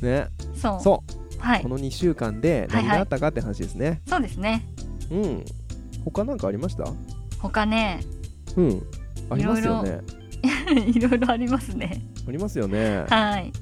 [0.00, 0.28] ね。
[0.54, 0.82] そう。
[0.82, 1.04] そ
[1.36, 1.62] う、はい。
[1.62, 4.66] この2週間で何があったかって話ですね、そうですね。
[5.10, 5.44] うん。
[6.06, 6.84] 他なんかありました？
[7.48, 8.00] 他ね
[8.56, 8.82] うん。
[9.30, 10.00] ありますよね。
[10.86, 12.02] いろいろありますね。
[12.28, 13.04] ありますよね。
[13.08, 13.52] はい。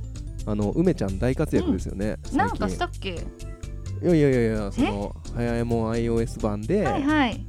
[0.46, 2.50] あの梅ちゃん大活躍ですよね、なん。
[2.50, 2.70] か最近。
[2.70, 3.10] したっけ？
[4.02, 7.44] いやいやいやいやその早いもん iOS 版で、はいはい。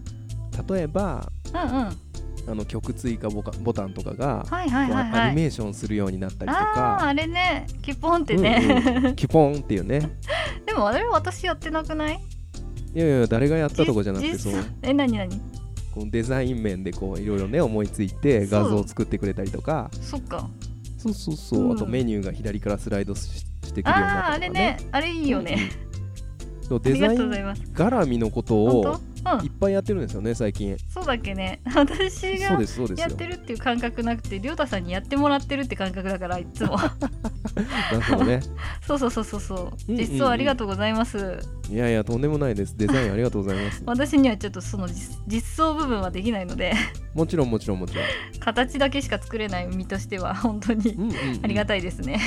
[0.70, 1.98] 例えばうんうん。
[2.48, 5.30] あの曲追加ボカボタンとかが、はいはいはいはい。
[5.30, 7.68] ニメーションするようになったりとあああれね。
[7.82, 9.16] キュポンってうんね、うん。
[9.16, 10.10] キュポンっていうね。
[10.66, 12.20] でもあれ私やってなくない？
[12.94, 14.54] いやいや誰がやったとかじゃなくてそう。
[14.82, 15.30] え何何？
[15.92, 19.90] こうデザイン面でこういろいろね思いついて画像を作ってくれたりとか。
[20.02, 20.50] そっか。
[20.98, 21.72] そうそうそう、うん。
[21.74, 25.92] あとメニューが左からスライドししてくるようになったりとかねねあれいいよね、うん
[26.80, 27.62] デザインとうございます。
[27.74, 29.02] 絡みのこと本を
[29.44, 30.78] いっぱいやってるんですよね最近。
[30.90, 31.62] そうだっけね。
[31.76, 32.60] 私が
[32.98, 36.78] やってるっていう感覚なくてりょうたさんにやってもらってるって感覚だからいつも。
[37.56, 38.42] なるほどね。
[38.86, 39.60] そうそうそうそうそう。
[39.60, 39.98] うんうんうん。
[39.98, 42.78] 実装ありがとうございます、いやいやとんでもないです。
[42.78, 43.84] デザインありがとうございます。
[43.88, 46.74] 私にはちょっとその実実装部分はできないので。
[47.14, 48.06] もちろんもちろんもちろん、
[48.40, 50.94] 形だけしか作れない身としては本当に。
[50.94, 51.40] うんうんうん。
[51.44, 52.20] ありがたいですね、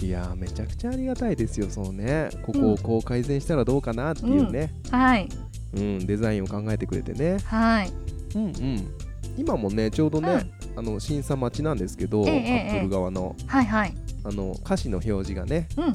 [0.00, 2.30] いやーめちゃくちゃありがたいですよそのね。
[2.42, 5.28] ここをこう改善したらどうかなっていうね、はい。
[5.74, 7.38] うんデザインを考えてくれてね。
[7.44, 7.92] はい。
[8.34, 8.90] うんうん。
[9.36, 13.34] 今もねちょうどね、あの審査待ちなんですけど、ええええアップル側の。
[13.46, 13.94] はいはい。
[14.24, 15.68] あの歌詞の表示がね。
[15.76, 15.92] うん。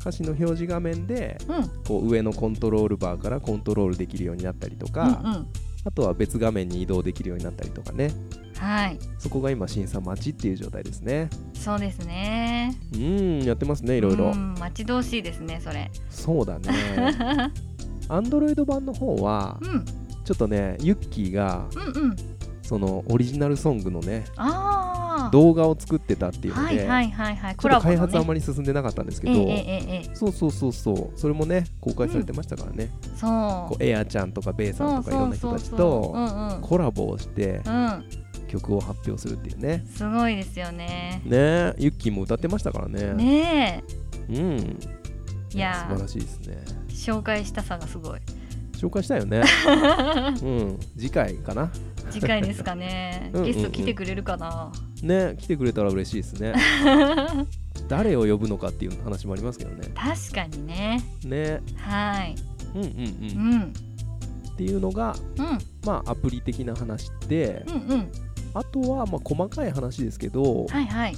[0.00, 1.56] 歌詞の表示画面でうん。
[1.56, 5.46] うんこう上のコントロールバーからコントロールできるようになったりとか、うん。
[5.84, 8.10] あとは別画面に移動できるようになったりとかね
[8.58, 8.98] はい。
[9.18, 11.28] そこが今審査待ちっていう状態ですね。
[11.54, 12.76] そうですね。
[12.94, 14.26] うんやってますねいろいろ。
[14.26, 15.90] うん待ち遠しいですねそれ。
[16.10, 17.52] そうだね。
[18.08, 19.84] アンドロイド版の方はうん。
[20.24, 22.16] ちょっとねユッキーがうんうん。
[22.62, 24.24] そのオリジナルソングのね
[25.30, 27.56] 動画を作ってたっていうので、はいはいはいはい。
[27.56, 29.34] ちょっと開の発あんねまり進んでなかったんですけど、
[30.14, 31.18] そうそうそうそう。
[31.18, 33.70] それもね公開されてましたからね、そう。
[33.70, 38.04] こうエアちゃんとかベイさんとかいろんな人たちとコラボをしてうん
[38.46, 39.84] 曲を発表するっていうね。
[39.94, 41.20] すごいですよね。
[41.24, 41.74] ね。
[41.78, 43.12] ユッキーも歌ってましたからね。
[43.14, 43.84] ね
[44.28, 44.36] うん。
[44.36, 44.76] え
[45.54, 45.86] いや。
[45.88, 46.58] 素晴らしいですね。
[46.88, 48.20] 紹介したさがすごい。
[48.72, 49.42] 紹介したよね。
[50.42, 50.78] うん。
[50.96, 51.70] 次回かな。
[52.10, 53.30] 次回ですかね。
[53.44, 54.72] ゲスト来てくれるかな。
[55.02, 56.54] ね来てくれたら嬉しいですね。
[57.88, 59.88] 誰を呼ぶのかっていう話もありますけどね。
[59.94, 61.02] 確かにね。
[61.24, 61.60] ね。
[61.76, 62.34] はい。
[62.74, 62.94] うんうんうう
[63.44, 63.58] ん。
[63.58, 65.58] んっていうのがうん。
[65.84, 68.08] まあアプリ的な話でうんうん
[68.58, 71.16] あとはまあ細かい話ですけどはいはい。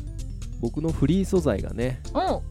[0.61, 2.43] 僕のフリー素材がねお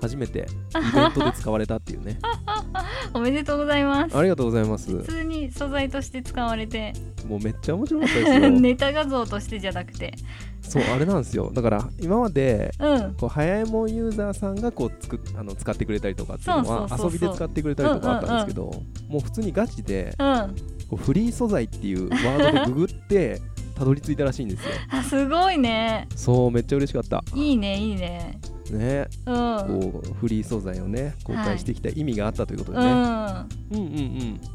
[0.00, 2.18] 初めて イベントで使われたっていうね。
[3.12, 4.16] おめでとうございます。
[4.16, 4.90] ありがとうございます。
[4.90, 6.92] 普通に素材として使われて。
[7.28, 8.50] もうめっちゃ面白かったですよ。
[8.60, 10.14] ネタ画像としてじゃなくて。
[10.62, 11.50] そうあれなんですよ。
[11.52, 13.14] だから今までうん。
[13.14, 18.70] こう早いもんユーザーさんがこうつくあの使ってくれたりとかっていうのは遊びで使ってくれたりとかあったんですけど、
[19.08, 20.54] もう普通にガチでうん。
[20.88, 23.40] こうフリー素材っていうワードでググって
[23.80, 24.72] たどり着いたらしいんですよ。
[24.90, 26.06] あすごいね。
[26.14, 27.24] そうめっちゃ嬉しかった。
[27.34, 28.38] いいねいいね。
[28.70, 29.08] ね。
[29.24, 29.34] うん。
[29.80, 32.94] こうフリー素材をね公開してきた意味があったということでうね、ん。
[32.94, 33.82] うん、うん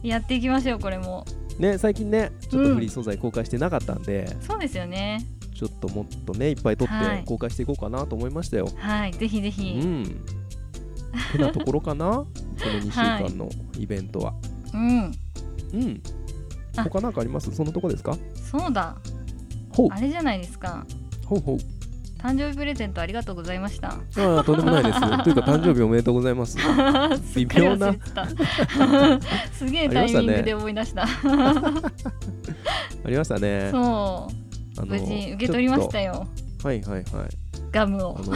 [0.03, 0.07] うん。
[0.07, 1.25] やっていきましょうこれも。
[1.57, 5.25] ね最近ねちょっとフリー素材公開してなかったんで、そうですよね。
[5.55, 7.19] ちょっともっとねいっぱい撮っはい。
[7.21, 10.05] て公開していこうかなと思いましたよ、はいぜひぜうひん
[11.31, 12.05] てなところかな？
[12.11, 12.27] こ
[12.63, 14.35] の2週間のイベントは、
[14.71, 14.81] うん。
[15.73, 16.01] うん。
[16.03, 16.24] あ
[16.83, 17.51] 他なんかあります？
[17.53, 18.15] そのとこですか？
[18.51, 18.95] そうだ。
[19.91, 20.85] あれじゃないですか。
[21.25, 21.57] ほうほう。
[22.17, 23.89] 誕生日プレゼントありがとうございました。
[23.89, 24.99] ああとんでもないです。
[25.23, 26.53] というか誕生日おめでとうございます。
[26.53, 28.25] すっかり忘れてた。
[29.53, 31.03] すげえタイミングで思い出した。
[31.05, 31.07] あ
[33.07, 33.69] りましたね。
[33.71, 34.27] そ
[34.81, 34.85] う。
[34.85, 36.13] 無事受け取りましたよ。
[36.13, 36.27] よ
[36.63, 37.03] はいはいはい。
[37.71, 38.17] ガムを。
[38.17, 38.33] あの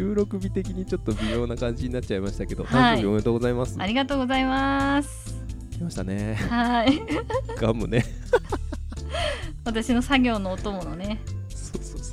[0.00, 2.96] 収録日的にちょっと微妙な感じになっちゃいましたけど、はい。
[2.96, 3.76] 誕生日おめでとうございます。
[3.78, 5.34] ありがとうございます。
[5.72, 6.36] 来ましたね。
[6.36, 7.02] はい。
[7.60, 8.02] ガムね。
[9.66, 11.20] 私の作業のお供のね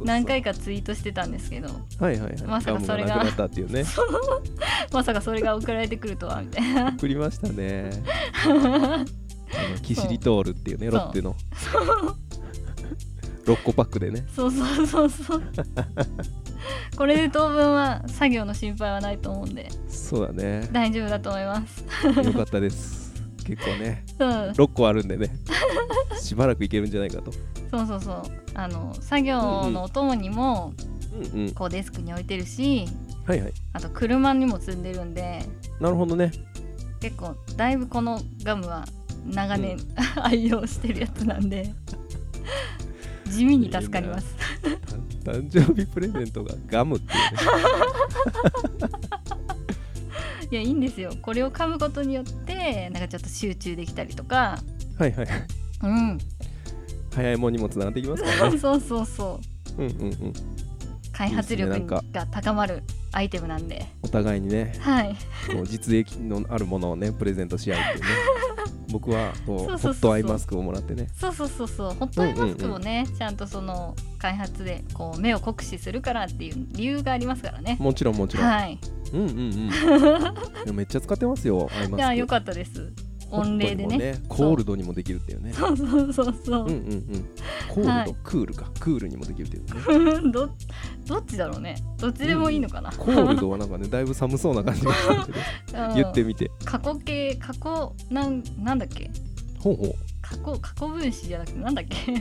[0.04, 2.42] 何回かツイートしてたんですけどはいはいはい。
[2.44, 3.86] まさかそれがね。
[4.92, 6.90] まさかそれが送られてくるとはみたいな。
[6.90, 7.92] 送りましたね。
[9.82, 11.38] キシリトールっていうねロッテの。
[13.46, 14.26] 6個パックでね。
[14.36, 15.44] そうそうそうそう
[16.98, 19.70] これで当分は作業の心配はないと思うんで。
[19.88, 20.68] そうだね。
[20.72, 21.86] 大丈夫だと思います。
[22.24, 23.14] よかったです。
[23.46, 24.04] 結構ね。
[24.20, 24.26] う。
[24.26, 25.30] ん6個あるんでね。
[26.20, 27.32] しばらくいけるんじゃないかと。
[27.72, 28.24] そうそうそう。
[28.54, 30.74] あの作業のお供にも
[31.34, 31.52] うんうん。
[31.54, 32.86] こうデスクに置いてるし
[33.26, 33.54] はいはい。
[33.74, 35.44] あと車にも積んでるんで。
[35.80, 36.32] なるほどね。
[37.00, 38.86] 結構だいぶこのガムは
[39.26, 39.78] 長年、
[40.22, 41.74] 愛用してるやつなんで
[43.28, 44.36] 地味に助かります。
[45.24, 47.22] た誕生日プレゼントがガムっていうね。
[50.50, 51.12] いやいいんですよ。
[51.22, 54.58] これを噛むことによってなんかちょっと集中できたりとか。
[54.98, 55.28] はいはい
[55.84, 56.18] うん。
[57.14, 58.58] 早いもんにもつながっていきますからね。
[58.60, 59.42] そうそうそ
[59.78, 59.86] うう。
[59.86, 60.34] んうんうん。
[61.12, 63.88] 開発力が高まるアイテムなんで。
[64.04, 64.74] お互いにね。
[64.80, 65.16] はい。
[65.52, 68.08] こう実益のあるものをねプレゼントし合うっていうね
[68.92, 71.08] 僕はこうホットアイマスクをもらってね。
[71.20, 71.94] そうそうそうそう。
[71.94, 77.78] ホットアイマスクもね、ちゃんとその開発でこう目を酷使するからっていう理由がありますからね。
[77.80, 78.80] もちろんもちろん、はい。
[79.14, 79.72] うんうん
[80.68, 80.76] うん。
[80.76, 81.98] めっちゃ使ってますよアイマスク。
[81.98, 82.92] いや良かったです
[83.32, 85.54] 温冷でねホットにもコールドにもできるっていうね。
[85.54, 86.66] そうそうそうそう。
[86.66, 87.30] うんうんうん。
[87.70, 88.72] コールド、はいクールか。
[88.80, 90.32] クールにもできるっていうね。
[90.32, 90.50] ど
[91.06, 91.76] どっちだろうね。
[91.98, 95.38] どっちでもいいのかな、コールドはなんかねだいぶ寒そうな感じがしたけど。
[95.90, 95.96] うん。
[95.96, 96.52] 言ってみて。
[96.64, 99.10] 過去形過去なんなんだっけ？
[99.60, 99.94] ほうほう。
[100.22, 102.12] 過去過去分詞じゃなくてなんだっけ？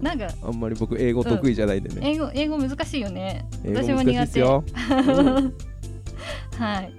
[0.00, 3.44] なんかあんまり僕英語得意じゃないんでね、英語英語難しいよね。
[3.64, 4.64] 私も苦手難しいですよ、
[6.58, 6.92] はい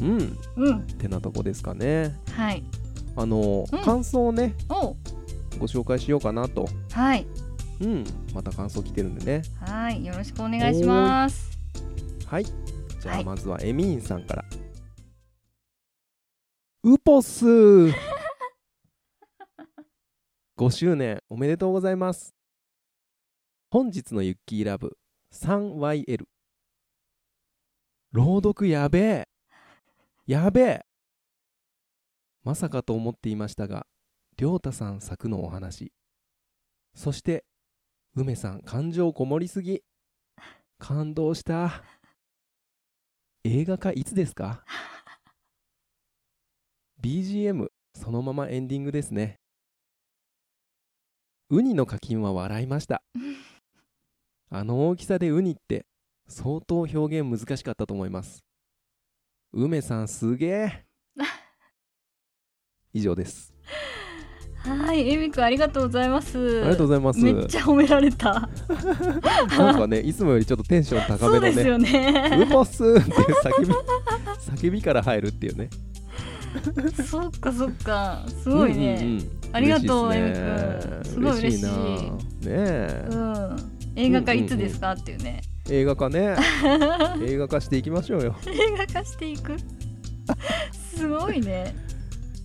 [0.00, 2.14] うん、うん、うんてなとこですかね。
[2.32, 2.62] はい。
[3.16, 3.80] あの、うん。
[3.82, 4.96] 感想をねお。
[5.58, 6.68] ご紹介しようかなと。
[6.92, 7.26] はい。
[7.80, 8.04] うん。
[8.34, 9.42] また感想来てるんでね。
[9.60, 10.04] はい。
[10.04, 11.58] よろしくお願いします。
[12.26, 12.44] はい。
[12.44, 13.22] じゃはい。
[13.22, 14.44] あまずはエミーンさんから、
[16.82, 17.44] ウポス。
[20.56, 22.34] 5周年おめでとうございます。
[23.70, 24.96] 本日のユッキーラブ
[25.32, 26.26] 3YL
[28.12, 29.28] 朗読やべえ
[30.26, 30.86] やべえ。
[32.44, 33.86] まさかと思っていましたが
[34.36, 35.92] 亮太さん作のお話。
[36.94, 37.44] そして
[38.14, 39.82] 梅さん感情こもりすぎ。
[40.78, 41.82] 感動した。
[43.44, 44.64] 映画化いつですか
[47.02, 49.40] ？BGM そのままエンディングですね。
[51.50, 53.02] ウニの課金は笑いました。
[54.48, 55.84] あの大きさでウニって
[56.28, 58.44] 相当表現難しかったと思います
[59.56, 60.84] 梅さんすげえ。
[62.92, 63.54] 以上です。
[64.56, 66.60] はいエミくんありがとうございます。
[66.62, 67.20] ありがとうございます。
[67.20, 68.48] めっちゃ褒められた。
[69.56, 72.44] なんかねいつもよりちょっとテンション高そうですめのねよね。
[72.44, 73.74] ウポスって叫び
[74.68, 75.70] 叫びから入るっていうね。
[77.08, 78.24] そっかそっか。
[78.42, 79.30] すごいね、うんうんうん。
[79.52, 81.38] ありがとう嬉しいっエミ君すごい。
[81.38, 81.70] 嬉しいな。
[81.70, 83.56] ねえ、うん。
[83.94, 86.36] 映画化いつですか、っていうね映画化ね。
[87.24, 88.34] 映画化していきましょうよ。
[88.46, 89.56] 映画化していく？
[90.96, 91.74] すごいね。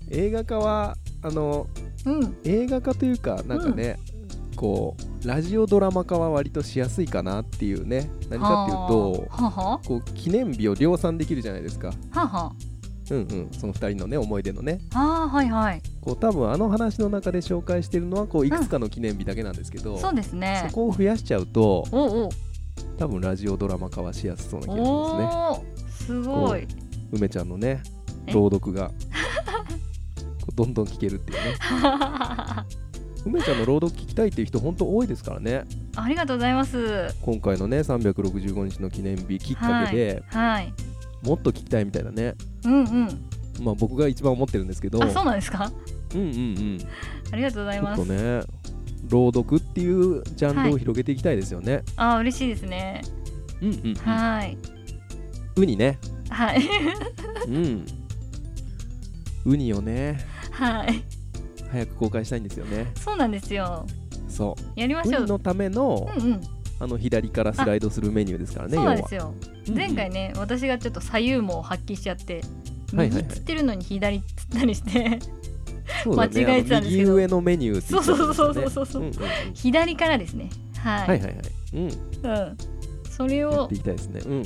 [0.10, 1.68] 映画化はあの
[2.06, 2.38] うん。
[2.46, 4.00] 映画化というかなんかね、
[4.56, 8.10] こうラジオドラマ化は割としやすいかなっていうね。
[8.30, 9.50] 何かっていうとはあ。
[9.72, 11.92] はこう記念日を量産できるじゃないですか。
[12.14, 12.44] あはあ。
[12.46, 12.54] は
[13.12, 13.50] うんうん。
[13.52, 14.80] その2人のね思い出のね。
[14.94, 15.82] ああーはいはい。
[16.00, 20.64] こう多分あの話の中で紹介してるのはこういくつかの記念日だけなんですけど、そうですね。
[20.70, 22.30] そこを増やしちゃうとおうおう
[22.98, 25.66] 多分ラジオドラマ化はしやすそうな気がしますね。
[25.92, 26.68] すごい。
[27.12, 27.82] 梅ちゃんのね
[28.28, 28.34] え？
[28.34, 28.92] 朗読が
[30.56, 31.56] どんどん聞けるっていうね。
[33.26, 35.66] 梅ちゃんの朗読聞きたいっていう人本当多いですからね。
[35.96, 37.14] ありがとうございます。
[37.22, 40.74] 今回のね365日の記念日きっかけで、はい
[41.24, 42.36] もっと聞きたいみたいなね。
[42.64, 43.08] うんうん。
[43.62, 45.04] まあ僕が一番思ってるんですけど。
[45.04, 45.70] あそうなんですか？
[46.16, 46.78] うんうんうん。
[46.78, 46.86] ち
[47.32, 48.02] ありがとうございょます。
[48.02, 48.42] っとね
[49.10, 53.02] 朗読っていうジャンルを広げていきたいですよね、あ嬉しいですね。
[53.62, 54.58] うんうん、うん、はい。
[55.56, 56.00] ウニね。
[56.30, 56.62] はい。
[57.48, 57.86] うん。
[59.46, 60.20] ウニをね。
[60.52, 61.04] はい。
[61.72, 62.92] 早く公開したいんですよね。
[62.96, 63.86] そうなんですよ。
[64.28, 64.80] そう。
[64.80, 65.22] やりましょう。
[65.22, 66.42] ウニのための、うんうん。
[66.82, 69.34] あの左からスライドするメニューですからねそうですよ。
[69.76, 72.42] 前回ね私がちょっと左右網を発揮しちゃって
[72.94, 73.24] はいはいはい。
[73.24, 75.20] 右つってるのに左つったりして
[76.04, 76.46] そうだね。
[76.46, 77.12] 間違えてたんですけど。
[77.12, 79.54] 右上のメニューそうそうそうそうそううんうんうん。
[79.54, 80.50] 左からですね。
[80.78, 81.36] はい、はいはいはい。
[81.74, 81.82] うん。
[81.82, 82.58] うん、
[83.10, 84.22] それをやっていきたいですね。
[84.26, 84.44] うん。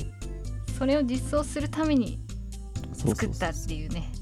[0.78, 2.18] それを実装するために
[2.92, 4.12] 作ったっていうね。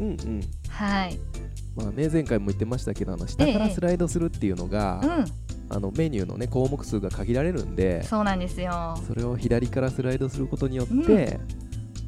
[0.00, 0.40] うんうん。
[0.68, 1.18] はい。
[1.76, 5.24] まあね前回も言ってましたけどあの下からスライドするっていうのが、うん。
[5.70, 8.98] あのメニューのね項目数が限られるんでそうなんですよ。
[9.06, 11.38] それを左からスライドすることによって、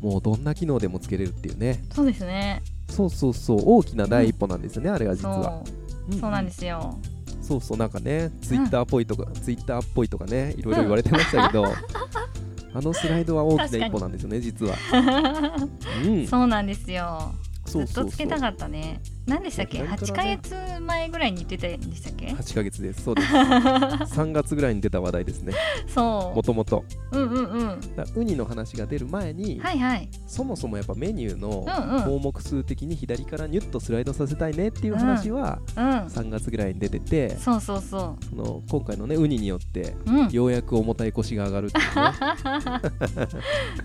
[0.00, 1.84] もうどんな機能でもつけれるっていうね。
[1.92, 5.62] そうですねそうそうそう大きな第一歩なんですよね、あれが実は。
[6.10, 6.20] そう。
[6.20, 6.98] そうなんですすよ。
[7.40, 11.64] そうそうなんかねツイッターっぽいとか、ツイッターっぽいとかねいろいろ言われてましたけど、
[12.72, 14.76] あのスライドは大きな一歩なんですよね実は、
[16.06, 17.34] うん、そうなんですよ
[17.70, 19.00] ずっとつけたかったね。
[19.26, 23.02] 何でしたっけ？8ヶ左か月前ぐらいに言ってたんでしたっけ？8ヶ月です。
[23.04, 23.28] そうです。
[23.34, 25.54] 3月ぐらいに出た話題ですね。
[25.86, 27.80] そもともとううんうんうん。
[27.96, 30.08] だウニの話が出る前に、はいはい。
[30.26, 32.04] そもそもやっぱメニューのうんうん。
[32.04, 35.82] 項目数的に左からニュッとスライドさせたいねっていう話はうん。
[36.06, 40.30] 3月ぐらいに出てて、そうそうそその今回のねウニによってううん。
[40.30, 41.84] ようやく重たい腰が上がるっていう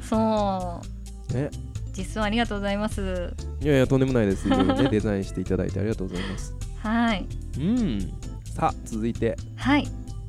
[0.08, 0.86] そう。
[1.34, 1.50] ねね
[1.98, 3.34] 実装ありがとうございます。
[3.62, 4.48] いやいやとんでもないです。
[4.50, 6.54] ねデザインしていただいてありがとうございます。
[6.80, 7.28] はい。
[7.58, 8.00] うん。
[8.44, 9.38] さあ続いて。
[9.56, 9.88] はい。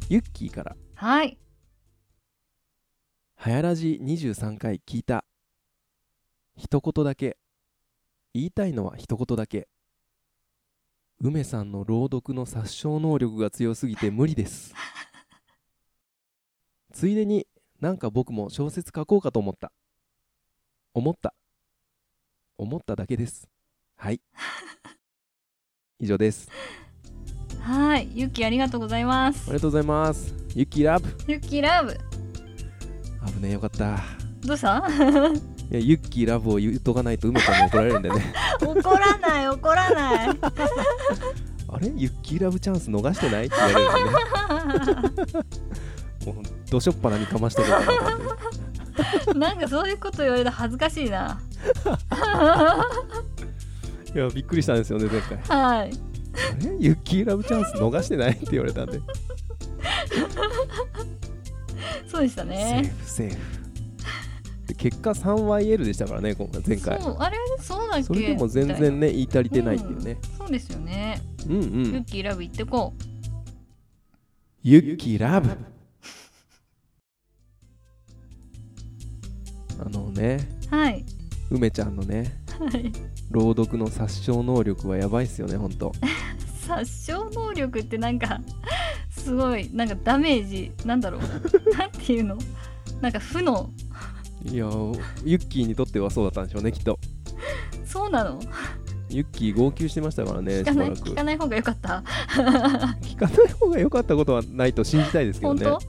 [0.08, 0.76] ユッキーから。
[0.94, 1.38] はい
[3.34, 5.24] 「はやらじ23回聞いた」
[6.56, 7.36] 一言だけ。
[8.32, 9.68] 言いたいのは一言だけ。
[11.18, 14.74] 梅さんの朗読の殺傷能力が強すぎて無理です。
[16.92, 17.46] ついでに
[17.80, 19.72] なんか僕も小説書こうかと思った。
[20.94, 21.34] 思った
[22.58, 23.48] 思っただけです。
[23.96, 24.20] はい。
[26.00, 26.48] 以上です。
[27.60, 28.08] はい。
[28.14, 29.42] ゆっきーありがとうございます。
[29.44, 30.34] ありがとうございます。
[30.54, 31.08] ゆっきーラブ。
[31.26, 31.92] ゆっきーラブ。
[33.34, 33.98] 危ねえよかった。
[34.46, 34.78] どうした？
[35.68, 38.34] いやユッキーラブを言っとかないと梅ちゃんに怒られるんでね。
[38.62, 40.28] 怒らない怒らない。
[41.68, 41.88] あれ？
[41.96, 43.46] ユッキーラブチャンス逃してない？
[43.46, 43.94] って言わ
[44.76, 45.44] れるんでね。
[46.26, 47.86] もうどしょっぱなにかましとこうかな
[48.16, 48.42] と思って
[49.36, 51.40] なんかそういうこと言われたら恥ずかしいな。
[54.14, 55.38] いやびっくりしたんですよね前回。
[55.58, 55.90] はい。
[56.78, 59.00] ユッキーラブチャンス逃してないって言われたんで、
[62.06, 63.36] そうでしたセーねフセーフ。
[64.68, 67.00] で結果 3YL でしたからね今回前回。
[67.02, 68.02] そうあれそうだっけ？
[68.04, 70.14] それでも全然ね言い足りてないっていうね。
[70.14, 73.02] なそうですよね、うんうユッんキーラブ言ってこう。
[74.62, 75.50] ユッキーラブ
[79.78, 81.04] あのねはい。
[81.50, 82.92] 梅ちゃんのねはい。
[83.30, 85.92] 朗読の殺傷能力はやばいっすよねほんと。
[86.66, 88.40] 殺傷能力ってなんか
[89.10, 91.20] すごいなんかダメージなんだろう。
[91.76, 92.36] なんていうの？
[93.00, 93.70] なんか負の。
[94.44, 94.66] いや
[95.24, 96.98] ユッキーにとってはそうだったんでしょうねきっと。
[97.84, 98.40] そうなの？
[99.08, 100.96] ユッキー号泣してましたからねしばらく。
[100.96, 102.02] 聞かない方が良かった。
[103.02, 105.64] 聞かない方が良かったことはないと信じたいですけどね。
[105.64, 105.86] 本当？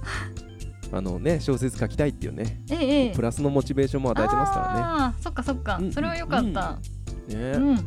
[0.92, 2.78] あのね小説書きたいっていうねええ。
[2.78, 6.80] ええプラスのモチベーションも与えてますからああーそっかそっか、うんそれは良かった。
[7.28, 7.36] ね。
[7.36, 7.82] うん、ね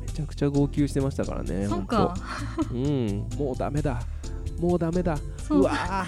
[0.00, 2.14] めちゃくちゃ号泣してましたからねそっか。
[2.70, 3.28] うん。
[3.36, 4.00] もうダメだ。
[4.58, 5.18] もうダメだ。
[5.36, 5.58] そう。
[5.60, 6.04] うわー。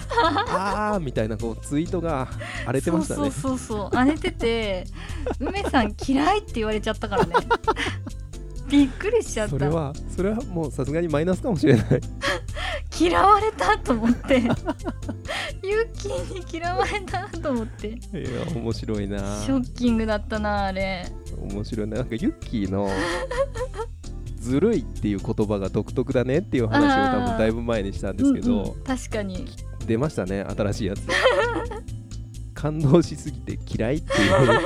[0.47, 2.27] あーみたいなこうツイートが
[2.63, 3.21] 荒れてましたね。
[3.21, 3.89] そうそうそうそう。
[3.93, 4.85] 荒れてて
[5.39, 7.35] 梅さん嫌いって言われちゃったからね
[8.69, 9.51] びっくりしちゃった。
[9.51, 11.85] それはそれはもうさすがにマイナスかもしれない。
[12.99, 14.41] 嫌われたと思って。
[15.63, 17.87] ユッキーに嫌われたと思って。
[17.87, 17.99] いや
[18.55, 19.17] 面白いな。
[19.43, 21.05] ショッキングだったなあれ。
[21.51, 21.97] 面白いな。
[21.97, 22.89] なんかユッキーの
[24.37, 28.83] ずるいっていう言葉が独特だねっていう話を多分だいぶ前にしたんですけど、うんうん。
[28.83, 29.47] 確かに。
[29.85, 31.01] 出ましたね新しいやつ。
[32.53, 34.59] 感動しすぎて嫌いっていう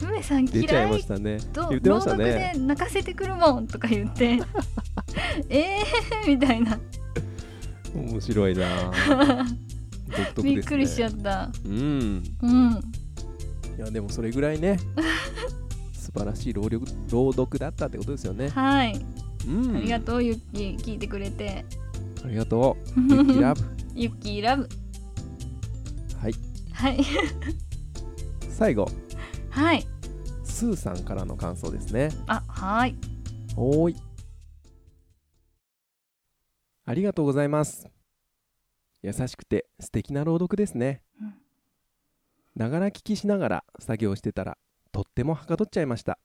[0.00, 1.38] 梅さん出ちゃい嫌いましたね。
[1.52, 4.38] と言ってました朗読でね泣かせてくるもんとか言って。
[5.48, 6.28] えー？
[6.28, 6.78] みたいな。
[7.94, 8.92] 面白いな。
[10.06, 10.54] 独特ね。
[10.56, 11.50] びっくりしちゃった。
[11.64, 12.22] うん。
[12.42, 12.80] うん。
[13.76, 14.78] いやでもそれぐらいね。
[15.92, 16.80] 素晴らしい朗読
[17.10, 18.48] 朗読だったってことですよね。
[18.50, 19.00] はい、
[19.46, 19.76] うん。
[19.76, 20.78] ありがとうユッキー。
[20.78, 21.64] 聞いてくれて。
[22.24, 23.00] ありがとう。
[23.00, 23.62] ユッキーラブ。
[23.94, 24.68] ユッキーラブ。
[26.20, 26.34] はい。
[26.72, 26.98] はい。
[28.50, 28.88] 最後
[29.56, 29.86] はい。
[30.44, 32.10] スーさんからの感想ですね。
[32.26, 32.94] あはい。
[33.56, 33.96] おーい。
[36.84, 37.88] ありがとうございます。
[39.00, 41.00] 優しくて素敵な朗読ですね。
[41.22, 41.34] うん。
[42.54, 44.58] ながら聞きしながら作業してたら
[44.92, 46.18] とってもはかどっちゃいました。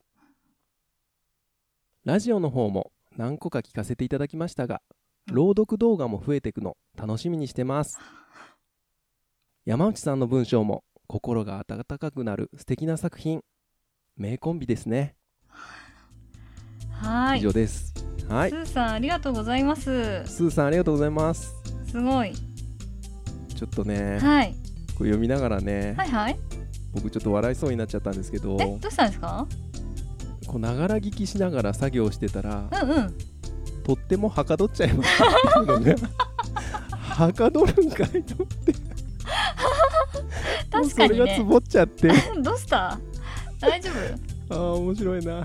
[2.04, 4.82] ラジオの方も何個か聞かせていただきましたが
[5.32, 7.98] 朗読動画も増えていくの楽しみにしてます。
[9.64, 13.42] 山内さんの文章も心が温かくなる素敵な作品。
[14.16, 15.18] 名コンビですね、
[17.04, 17.42] 以はい。
[17.42, 17.94] 上です。
[18.30, 18.50] はい。
[18.50, 20.24] スーさんありがとうございます。
[20.26, 21.54] スーさんありがとうございます。
[21.86, 22.32] すごい。
[22.34, 24.54] ちょっとね、はい。
[24.98, 26.40] こう読みながらね、はいはい。
[26.94, 29.46] 僕ちょっと笑いそうになっちゃったんですけどえどうしたんですか？
[30.48, 33.18] こうながら聞きしながら作業してたらうんうん。
[33.84, 36.10] とってもはかどっちゃいましたっていうのが
[36.94, 38.91] はかどるんかいと思って
[40.72, 41.18] 確かにね。
[41.18, 42.08] それがつぼっちゃって。
[42.42, 43.00] どうした？
[43.60, 43.90] 大丈
[44.50, 44.56] 夫？
[44.56, 45.44] ああ面白いな。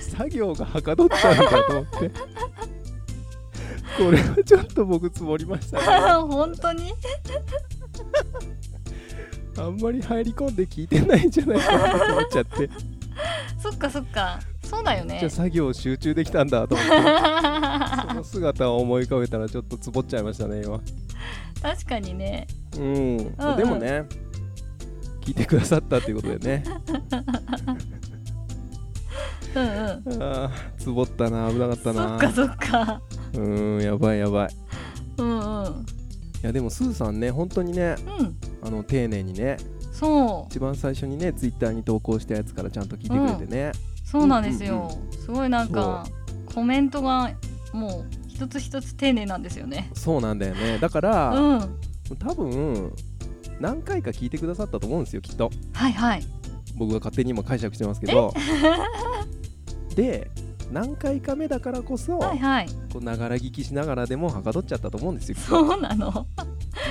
[0.00, 2.10] 作業がはかどっちゃうんだと思って。
[3.96, 5.84] これはちょっと僕つぼりましたね。
[6.28, 6.92] 本当に？
[9.56, 12.68] あんまり入り込んで聞いてないんじゃないかなと思っちゃって。
[13.62, 14.40] そっかそっか。
[14.64, 15.18] そうだよね。
[15.20, 16.92] じゃあ作業集中できたんだと思って。
[18.08, 20.80] その姿を思い浮かべたらちょっとつぼっちゃいましたね今
[21.64, 22.46] 確かにね。
[22.76, 24.04] うん、うんでもね
[25.22, 26.62] 聞いてくださったっていうことでね。
[29.56, 30.22] うんうん。
[30.22, 33.00] あーつぼったな危なかったそなっかそっか。
[33.32, 34.48] うんやばいやばい。
[34.50, 34.52] い
[35.16, 35.86] うんうん。
[36.42, 38.36] やでもスーさんね本当にねうん。
[38.62, 39.56] あの丁寧にね
[39.90, 40.46] そう。
[40.50, 43.72] 一番最初にねツイッターに投稿したやつからちゃんと聞いてくれてね、
[44.04, 46.04] そうなんですよ、うんすごいなんか
[46.54, 47.30] コメントが
[47.72, 49.90] もう一つ一つ丁寧なんですよね。
[49.94, 50.78] そうなんだよね。
[50.78, 51.78] だから、うん。
[52.18, 52.92] 多分
[53.60, 55.50] 何回か聞いてくださったと思うんですよきっと。
[55.72, 56.22] はいはい。
[56.74, 58.34] 僕が勝手に今解釈してますけど。
[59.94, 60.30] で
[60.72, 62.68] 何回か目だからこそ、はいはい。
[62.92, 66.10] こうながら聞きしながらでもはかどっちゃったと思うんですよそうなの？
[66.10, 66.20] だ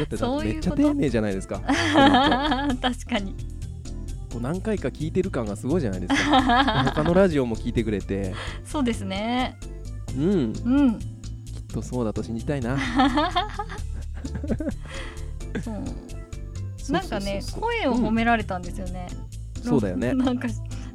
[0.03, 1.59] ってめっちゃ丁寧じゃないですか。
[2.81, 3.35] 確かに。
[4.31, 6.83] こう何回か聞いてる感がすごいじゃないですか。
[6.95, 8.33] 他のラジオも聞いてくれて。
[8.63, 9.57] そうですね。
[10.17, 10.53] うん。
[10.65, 11.12] うん
[11.73, 12.77] とそうだと信じたいな。
[15.61, 15.83] そう
[16.91, 19.07] なんかね声を褒められたんですよね、
[19.61, 20.13] そうだよね。
[20.13, 20.47] なんか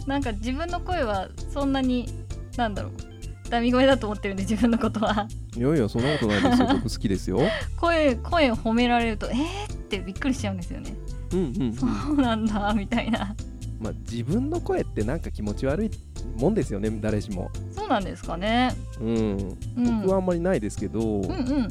[0.06, 2.08] なんか自分の声はそんなに
[2.56, 2.92] なんだろう。
[3.50, 5.26] ダミ声だと思ってるんで自分のことは。
[5.56, 6.68] いやいやそんなことないですよ。
[6.82, 7.40] 僕好きですよ。
[7.78, 10.94] 声声を褒められるとえーってびっくりしちゃうんですよね。
[11.32, 11.72] うんうん、うん。
[11.72, 13.34] そうなんだみたいな
[13.80, 15.90] まあ、自分の声ってなんか気持ち悪い
[16.36, 18.74] もんですよね誰しも、そうなんですかね。
[19.00, 19.58] うん。
[19.76, 20.00] うん。
[20.02, 21.68] 僕はあんまりないですけど、うんうん。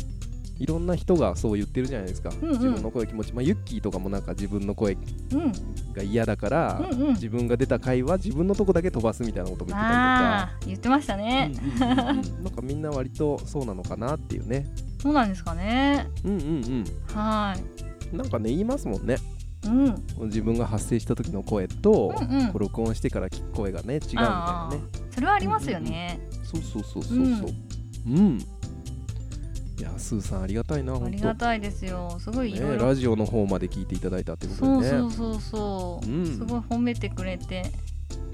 [0.58, 2.54] いろんな人がそう言ってるじゃないですか、うんうん。
[2.54, 3.34] 自分の声気持ち。
[3.34, 5.52] まあユッキーとかもなんか自分の声うん。
[5.94, 7.14] が嫌だから、うんうん。
[7.14, 10.66] 自分が出た回は自分のとこだけ飛ばすみたいなことも言ってたりとか。
[10.66, 11.98] 言ってましたね、うんうん
[12.44, 14.66] なんかみんな割とそうなのかなっていうね。
[15.02, 16.08] そうなんですかね。
[16.24, 16.84] うんうん
[17.14, 17.60] はい。
[17.60, 19.18] うんなんかね言いますもんね
[19.66, 20.28] うん。
[20.28, 22.54] 自分が発声した時の声と、うんうん。
[22.54, 24.80] 録音してから聞く声がね違うみたいなね
[25.12, 27.26] それはありますよね、そうそうそうそうそう。
[28.08, 28.38] うん、
[29.80, 32.18] いやスーさんありがたいなありがたいですよ。
[32.20, 34.98] すごいいろねいろラジオの方まで聞いていただいたってことそうでね。
[35.00, 36.22] そうそうそう、う。
[36.22, 36.26] ん。
[36.26, 37.64] すごい褒めてくれて。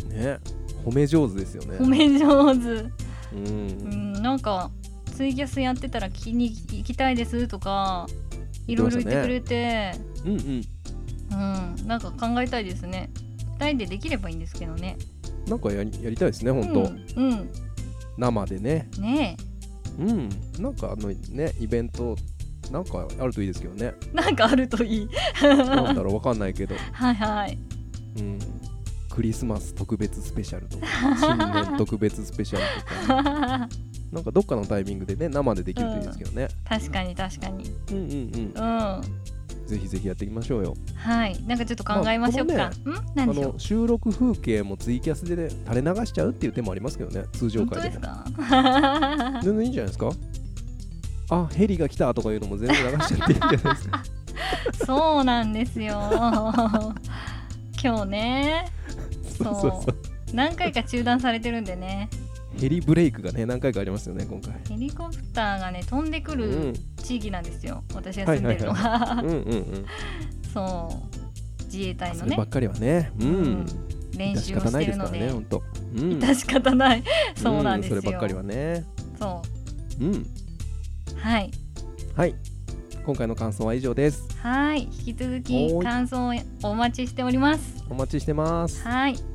[0.09, 0.39] ね
[0.85, 1.77] 褒め上手ですよね。
[1.77, 2.69] 褒め上手。
[2.69, 2.91] う
[3.35, 4.69] うんんなんか
[5.15, 8.07] ツイキャスやってたら聞きに行きたいですとか
[8.67, 9.93] いろいろ言ってくれて、
[10.25, 10.63] うんうん
[11.33, 11.87] うん。
[11.87, 13.09] なんか考えたいですね。
[13.59, 14.97] 2人でできればいいんですけどね。
[15.47, 16.79] なんかやりやりたいですね本当、
[17.19, 17.49] うん、うん、
[18.17, 18.89] 生でね。
[18.97, 19.37] ね
[19.99, 20.29] うん。
[20.59, 22.15] なんかあのねイベント
[22.71, 23.93] なんかあるといいですけどね。
[24.13, 25.09] えなんかあるといい。
[25.41, 26.75] なんだろうわかんないけど。
[26.93, 27.57] はいはい。
[28.17, 28.39] うん。
[29.09, 30.87] クリスマス特別スペシャルとか
[31.19, 33.69] 新年特別スペシャルとか。
[34.11, 37.71] なんかどっかのタイミングでね生でできるといいですけどね、確かに確かに。
[37.91, 38.53] うん、うんうん。
[38.55, 39.22] うん
[39.67, 40.75] ぜひぜひやっていきましょうよ。
[40.95, 41.41] はい。
[41.45, 42.71] なんかちょっと考えましょうか、まあん？
[42.97, 43.53] あ何でしょう？
[43.53, 48.01] の収録風景もツイキャスで、ね、垂れ流しちゃうっていう手もありますけどね通常回でも。
[48.01, 48.07] で
[49.43, 50.09] 全然いいんじゃないですか？
[51.29, 54.03] あヘリが来たとかいうのも全然流しちゃっていいんじゃないですか？
[54.85, 55.93] そうなんですよ。
[57.83, 58.65] 今日ね。
[59.37, 59.71] そうそう。
[59.85, 59.95] そう。
[60.33, 62.09] 何回か中断されてるんでね
[62.59, 64.53] ヘリブレイクがね何回かありますよね今回。
[64.69, 66.73] ヘリコプターがね飛んでくうるん。
[66.97, 69.85] 地域なんですよ、私が住んでるのが、うんうんうん。
[70.53, 71.63] そう。
[71.65, 72.19] 自衛隊のね。
[72.21, 73.11] そればっかりはね。
[73.19, 73.65] うん。
[74.15, 75.63] 練習を致してるのでですからね本当
[75.95, 75.99] うん。
[76.19, 77.03] 致し方ない。
[77.35, 78.85] そうなんですよ、そればっかりはね。
[79.19, 79.41] そ
[79.99, 80.03] う。
[80.05, 80.15] ん。
[80.15, 80.25] う
[81.17, 81.51] はい。
[82.15, 82.35] はい。
[83.05, 84.25] 今回の感想は以上です。
[84.37, 84.83] はい。
[84.83, 86.33] 引き続き感想を
[86.63, 87.83] お待ちしております。
[87.89, 88.81] お待ちしてます。
[88.87, 89.32] はいはい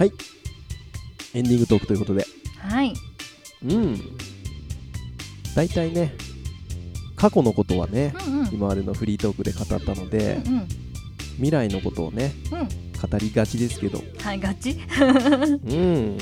[0.00, 0.12] はい。
[1.34, 2.24] エンディングトークということで。
[2.58, 2.94] はい。
[3.66, 4.00] うん。
[5.54, 6.14] 大体ね
[7.16, 8.48] 過去のことはねうんうん。
[8.50, 10.68] 今までのフリートークで語ったのでうんうん。
[11.34, 13.10] 未来のことをねうん。
[13.10, 14.02] 語りがちですけど。
[14.22, 14.70] はいガチ。
[14.70, 16.18] うん。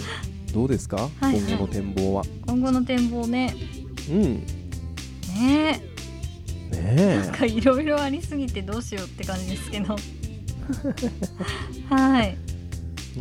[0.52, 2.24] どうですか、はい今後の展望は。
[2.48, 3.54] 今後の展望ね。
[4.10, 4.22] うん。
[4.24, 4.44] ね
[5.36, 5.80] ね
[6.72, 7.16] え。
[7.20, 9.94] なんえかいろいろありすぎてどうしようって感じですけど。
[11.88, 12.36] はい、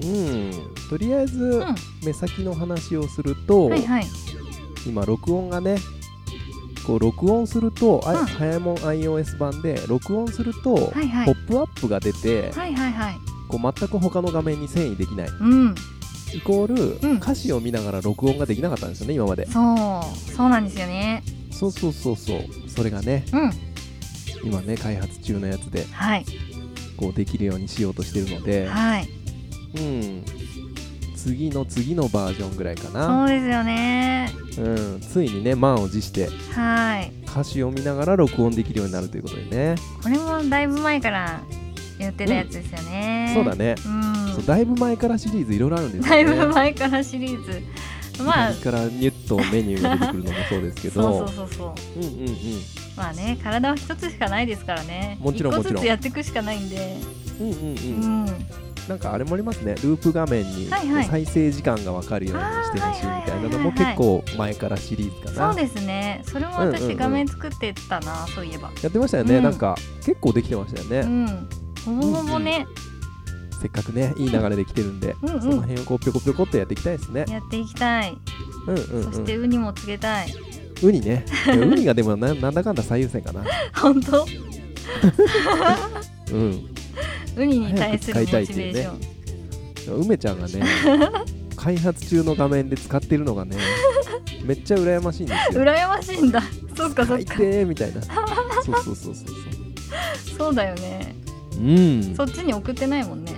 [0.01, 0.51] うん。
[0.89, 1.75] とりあえずうん、
[2.05, 4.05] 目先の話をすると、はいはい。
[4.85, 5.77] 今録音がね
[6.85, 8.25] こう録音すると、あうん。
[8.25, 11.25] 早いもん iOS 版で録音すると、はいはい。
[11.25, 13.15] ポップアップが出て、はいはいはい。
[13.49, 15.27] こう全く他の画面に遷移できない。
[15.27, 15.75] うん。
[16.33, 17.17] イコール、うん。
[17.17, 19.45] 歌詞を見ながら録音ができなかったんですよね今まで。
[19.47, 20.33] そう。
[20.35, 21.23] そうなんですよね。
[21.51, 22.39] そうそうそうそう。
[22.67, 23.51] それがねうん。
[24.43, 26.25] 今ね開発中のやつではい。
[26.95, 29.09] こうできるようにしようとしてるので、はい
[29.79, 30.23] うん。
[31.15, 34.31] 次の次のバージョンぐらいかそな、うですよね。
[34.59, 37.11] うん、ついにね満を持してはい。
[37.27, 41.41] 歌詞を見ながら録音できるようになるということでね、これもだいぶ前から
[41.99, 44.33] 言ってたやつですよね、そうだね、うん。
[44.35, 48.23] そうだいぶ前からシリーズいろいろあるんですだいよねぶ前からシリーズ。
[48.23, 48.51] まあ。
[48.53, 51.99] 左からニュッとメニューが出てくるのもそうですけ そうどそうそうそう。
[51.99, 52.35] うんうんうん。
[52.95, 55.17] まあね体は一つしかないですからね。
[55.19, 55.73] もちろんもちろん。
[55.73, 56.97] 一個ずつやっていくしかないんで。
[57.39, 58.47] うんうんううんん
[58.87, 59.75] なんかあれもありますね。
[59.75, 65.53] ループ画面に再生時間が分かるようにしてほしいみたいなのも結構前からシリーズかな。
[65.53, 66.23] そうですね。
[66.25, 66.75] それもうんうんうん。
[66.75, 68.71] 私画面作ってたな、そういえば。
[68.81, 69.43] やってましたよね、うん。
[69.43, 69.75] なんか
[70.05, 71.49] 結構できてましたよね、うん。
[71.85, 72.65] ほぼほぼね、
[73.61, 75.29] せっかくねいい流れで来てるんで、うん。
[75.33, 77.25] うんその辺をこうぴょこぴょこっとやっていきたいですね。
[77.27, 78.17] やっていきたい、
[78.67, 79.03] うんうんうん。
[79.03, 80.33] そしてウニもつけたい。
[80.81, 81.25] ウニね。
[81.49, 83.43] ウニがでもななんだかんだ最優先かな。
[83.75, 84.25] 本当？
[86.31, 86.76] うん
[87.37, 90.63] ウニに対するモチベーション、梅ちゃんがね
[91.55, 93.57] 開発中の画面で使ってるのがね
[94.43, 96.41] めっちゃ羨ましいんですよ羨ましいんだ
[96.75, 98.15] そっかそっ最か低みたいなそう
[98.63, 99.25] そうそうそうそう
[100.37, 101.15] そうだよね
[101.57, 103.33] うんそっちに送ってないもんね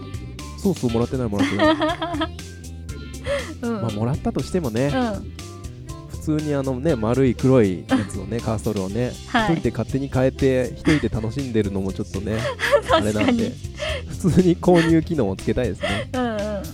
[0.58, 1.76] そうそうもらってないもらってない
[3.62, 5.49] うん、まあもらったとしてもね、うん
[6.38, 9.54] 通にあのね丸い黒いやつをね カーソルをねはい。
[9.54, 12.38] 一人で勝手に変えて一人で楽しんでるのもちょっとね
[12.92, 13.54] あれなんでに。
[14.08, 16.10] 普通に購入機能をつけたいですね。
[16.14, 16.38] うんうんうん。
[16.40, 16.70] うんうん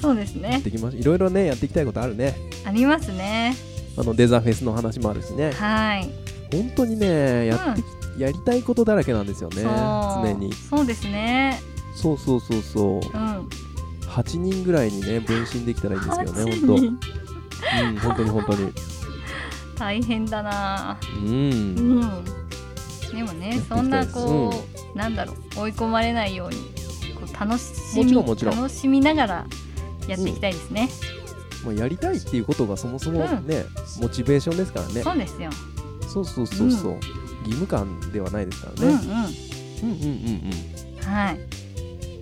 [0.00, 0.60] そうですね。
[0.64, 2.34] できましいろいろねやっていきたいことあるね。
[2.64, 3.54] ありますね。
[3.96, 5.52] あのデザフェスの話もあるしね。
[5.52, 6.10] はい。
[6.50, 9.62] 本当にねやってき、やりたいことだらけなんですよね。
[9.62, 10.52] 常に。
[10.52, 11.60] そうですね。
[11.94, 13.16] そうそうそうそう。
[13.16, 13.48] うん。
[14.12, 17.21] 8人ぐらいにね分身できたらいいんですけどね8本人当
[17.84, 18.72] うん本当に本当に。
[19.78, 20.98] 大変だな。
[21.16, 22.00] ううん。
[22.00, 22.24] ん
[23.12, 26.56] でもねそんなこう、なんだろう追い込まれないように
[27.14, 28.56] こう楽しもみちろんもちろん。
[28.56, 29.46] 楽しみながら
[30.08, 30.88] やっていきたいですね、
[31.64, 33.64] まあ、やりたいっていうことがそもそもね、
[34.00, 35.02] モチベーションですからね。
[35.02, 35.50] そうですよ、
[36.08, 36.92] そうそうそうそう、
[37.44, 38.98] 義務感ではないですからね、うんうん。
[38.98, 40.52] うん、うんうん
[41.04, 41.38] うんはい。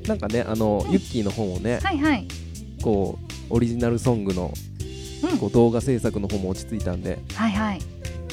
[0.08, 2.26] なんかねあのユッキーの本をねはいはい。
[2.82, 3.18] こ
[3.50, 4.69] うオリジナルソングのうん
[5.38, 7.80] こう動画制作の方も落ち着いたんではいはい。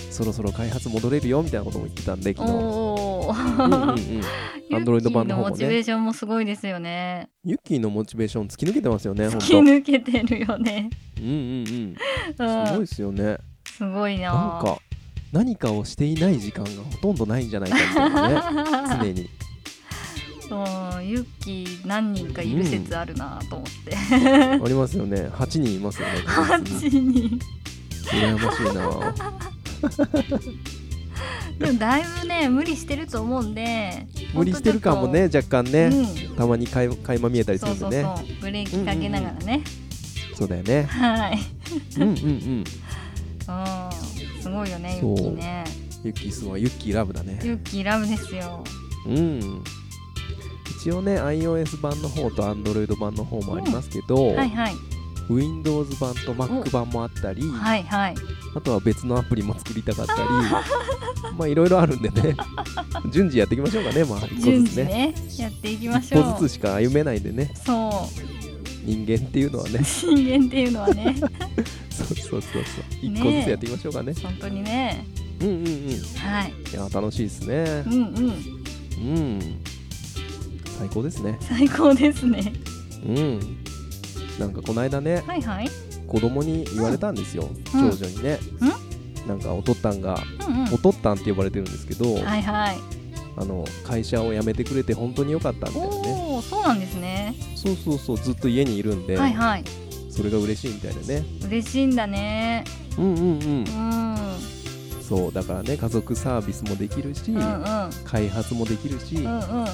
[0.10, 2.54] そろそろ開発戻れるよみたいなことも言ってたんで昨日。
[2.54, 3.98] おおうんうんうん。
[3.98, 5.52] ユッ Android キー版の方もね。
[5.52, 7.30] モチベーションもすごいですよね。
[7.44, 10.90] ユッキーのモチベーション突き抜けてますよね本突き抜けてるよね。
[11.16, 12.48] 当うんうんうん。
[12.50, 12.66] うん。
[12.66, 13.38] すごいですよね。
[13.66, 14.34] すごいな。
[14.34, 14.80] なんか
[15.32, 19.14] 何かをしていない時間がほとんどないんじゃないかみたいなね。
[19.16, 19.30] 常に
[20.56, 23.96] うんユッキー何人かいる説あるなと思って、
[24.64, 25.30] ありますよね。
[25.34, 26.14] 8人いますよね。
[26.26, 27.40] 確実に8人。
[28.08, 29.38] 羨ましいな。
[31.60, 36.36] でもだいぶね無理してると思うんで無理してる感もね若干ね、うん。
[36.36, 38.10] たまに垣垣間見えたりすそるでね。
[38.10, 38.36] うんそうそう。
[38.42, 39.64] ブレーキかけながらね、
[40.36, 40.84] そうだよね。
[40.84, 41.40] はい。
[41.98, 42.64] うんうんうん。
[43.48, 45.14] うんすごいよねユそう。
[45.16, 45.64] ッキーね。
[46.04, 47.40] ユッキーすごいユッキーラブだね。
[47.44, 48.64] ユッキーラブですよ。
[49.08, 49.64] うん
[50.88, 54.74] 一応ね iOS 版の方と Android 版の方もありますけど、はいはい。
[55.30, 58.16] Windows 版と Mac 版もあったり、はいはい。
[58.56, 60.20] あとは別のアプリも作りたかったり
[61.38, 62.38] まあいろいろあるんでね
[63.12, 64.84] 順次やっていきましょうかねまあ一個順次ずつね。
[64.86, 66.24] ねやっていきまし一ょう。
[66.24, 67.52] 歩ずつしか歩めないんでね。
[67.66, 68.10] そ
[68.86, 69.80] 人間っていうのはね。
[69.80, 71.16] う 人間っていうのはね。
[71.92, 72.62] そうそうそうそう。
[73.02, 74.14] 一個ずつやっていきましょうかね。
[74.24, 75.06] 本当にね。
[75.42, 75.64] うんうんうん。
[75.64, 76.54] いはい。
[76.74, 77.84] や楽しいですね。
[77.86, 78.58] うんうん。
[78.98, 79.77] うん
[80.78, 81.38] 最高ですね。
[81.42, 82.54] 最高ですね。
[83.06, 83.40] うん。
[84.40, 85.70] なんかこの間ねはいはい。
[86.08, 87.92] 子供に言われたんですよ、うん。
[87.92, 88.40] 長女にね、
[89.28, 90.18] なんかおとったんが、
[90.48, 90.74] うんうん。
[90.74, 92.78] おとったんって呼ばれてるんですけど、はいはい。
[93.40, 96.16] あの会社を辞めてくれて本当に良かったみたいなね。
[96.32, 97.36] おおそうなんですね。
[97.56, 99.64] そうそうそうずっと家にいるんで、はいはい。
[100.10, 101.24] それが嬉しいみたいなね。
[101.46, 102.64] 嬉しいんだね。
[102.98, 103.30] うんうんうん。
[103.30, 104.18] うん。
[105.08, 107.90] そうだからね家族サービスもできるし、うんうん。
[108.06, 109.66] 開発もできるし、うんうん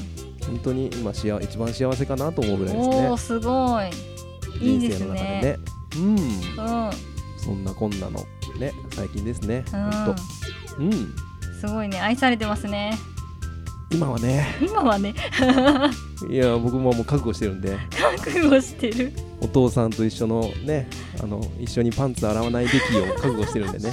[0.48, 3.08] 本当に今幸一番幸せかなと思うぐらいですね。
[3.08, 3.90] おおすごい。
[4.62, 5.42] いいです人生の中でね。
[5.42, 5.60] ね。
[5.96, 6.10] うん。
[6.10, 6.92] うん。
[7.38, 8.20] そんなこんなの
[8.60, 9.64] ね最近ですね。
[9.74, 9.92] うん。
[9.92, 10.16] 本
[10.78, 11.16] 当うん。
[11.60, 12.00] すごいね。
[12.00, 12.98] 愛されてますね。
[13.92, 14.56] 今はね。
[14.62, 15.14] 今はね。
[16.30, 17.78] いや僕ももう覚悟してるんで。
[18.18, 19.14] 覚悟してる。
[19.42, 20.88] お父さんと一緒のね
[21.22, 23.92] あの一緒にパンツ洗わないべきを覚悟してるんでね。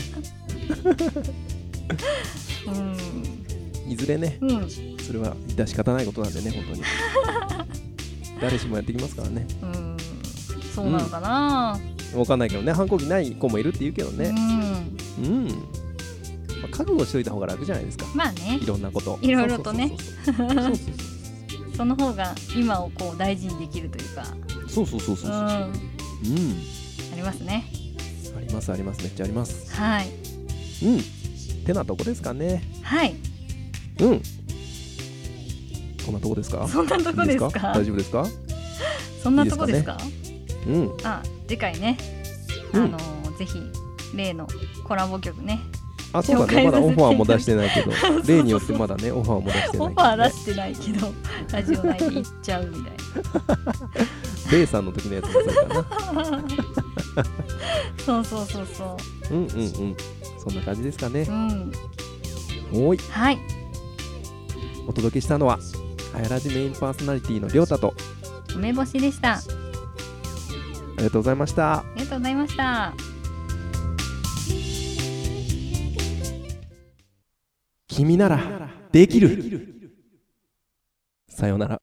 [2.67, 3.40] うん
[3.91, 4.71] いずれねうん。
[5.01, 6.83] それは致し方ないことなんでね本当に。
[8.41, 9.47] 誰しもやってきますからね。
[9.63, 9.97] うん。
[10.75, 11.79] そうなのかな。
[12.15, 14.35] わかんないけどね反抗期ない子もいるって言うけどうねん。
[15.23, 15.53] うん、ま
[16.65, 18.07] あ、覚悟しといた方が楽じゃないですか。
[18.15, 18.59] まあね。
[18.63, 19.19] いろんなこと。
[19.21, 19.93] いろいろとね。
[21.77, 24.25] その方が今をこう大事にできるというか。
[24.69, 25.31] そうそうそうそうそう。
[25.31, 25.41] そううん。
[25.43, 27.65] あうんりますね。
[28.37, 29.03] ありますあります。
[29.03, 29.75] めっちゃあります。
[29.75, 30.09] はい。
[30.85, 31.01] うん。
[31.65, 32.63] てなとこですかね。
[32.83, 33.15] はい
[34.01, 34.23] うん。
[36.05, 36.67] こんなとこですか？
[36.69, 37.73] そんなとこですか？
[37.75, 38.27] 大丈夫ですか？
[39.23, 39.99] そんなとこですか？
[40.67, 40.97] うん。
[41.05, 41.97] あ次回ね。
[42.75, 42.93] あうん。
[42.93, 42.99] の
[43.39, 43.61] ぜひ
[44.15, 44.47] 例の
[44.85, 45.61] コラボ曲ね。
[46.13, 46.65] あそうだね。
[46.65, 47.93] まだオファーも出してないけど。
[48.27, 51.13] 例によってまだねオファーも出してないオファー出してないけど
[51.53, 52.93] ラジオ内で言っちゃうみたい
[54.51, 56.23] ベ イさんの時のやつもそうかな。
[56.31, 56.43] な
[58.05, 58.97] そうそうそうそ
[59.31, 59.35] う。
[59.35, 59.97] んうんうん。
[60.43, 61.21] そんな感じですかね。
[61.23, 61.73] ううん。
[62.73, 62.99] おーい。
[63.11, 63.39] はい
[64.87, 65.59] お届けしたのは
[66.15, 67.95] あやらじメインパーソナリティのりょうたと
[68.55, 69.35] 梅干しでした。
[69.35, 69.43] ああ
[70.99, 71.85] りがとうございました。
[71.95, 72.95] りがとうございました。
[77.89, 79.93] 君ならできる。
[81.29, 81.81] さようなら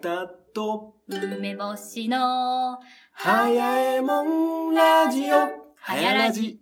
[0.00, 0.94] たと。
[1.08, 2.78] 梅干しの。
[3.12, 5.36] はやえもんラジオ。
[5.76, 6.60] はやらじ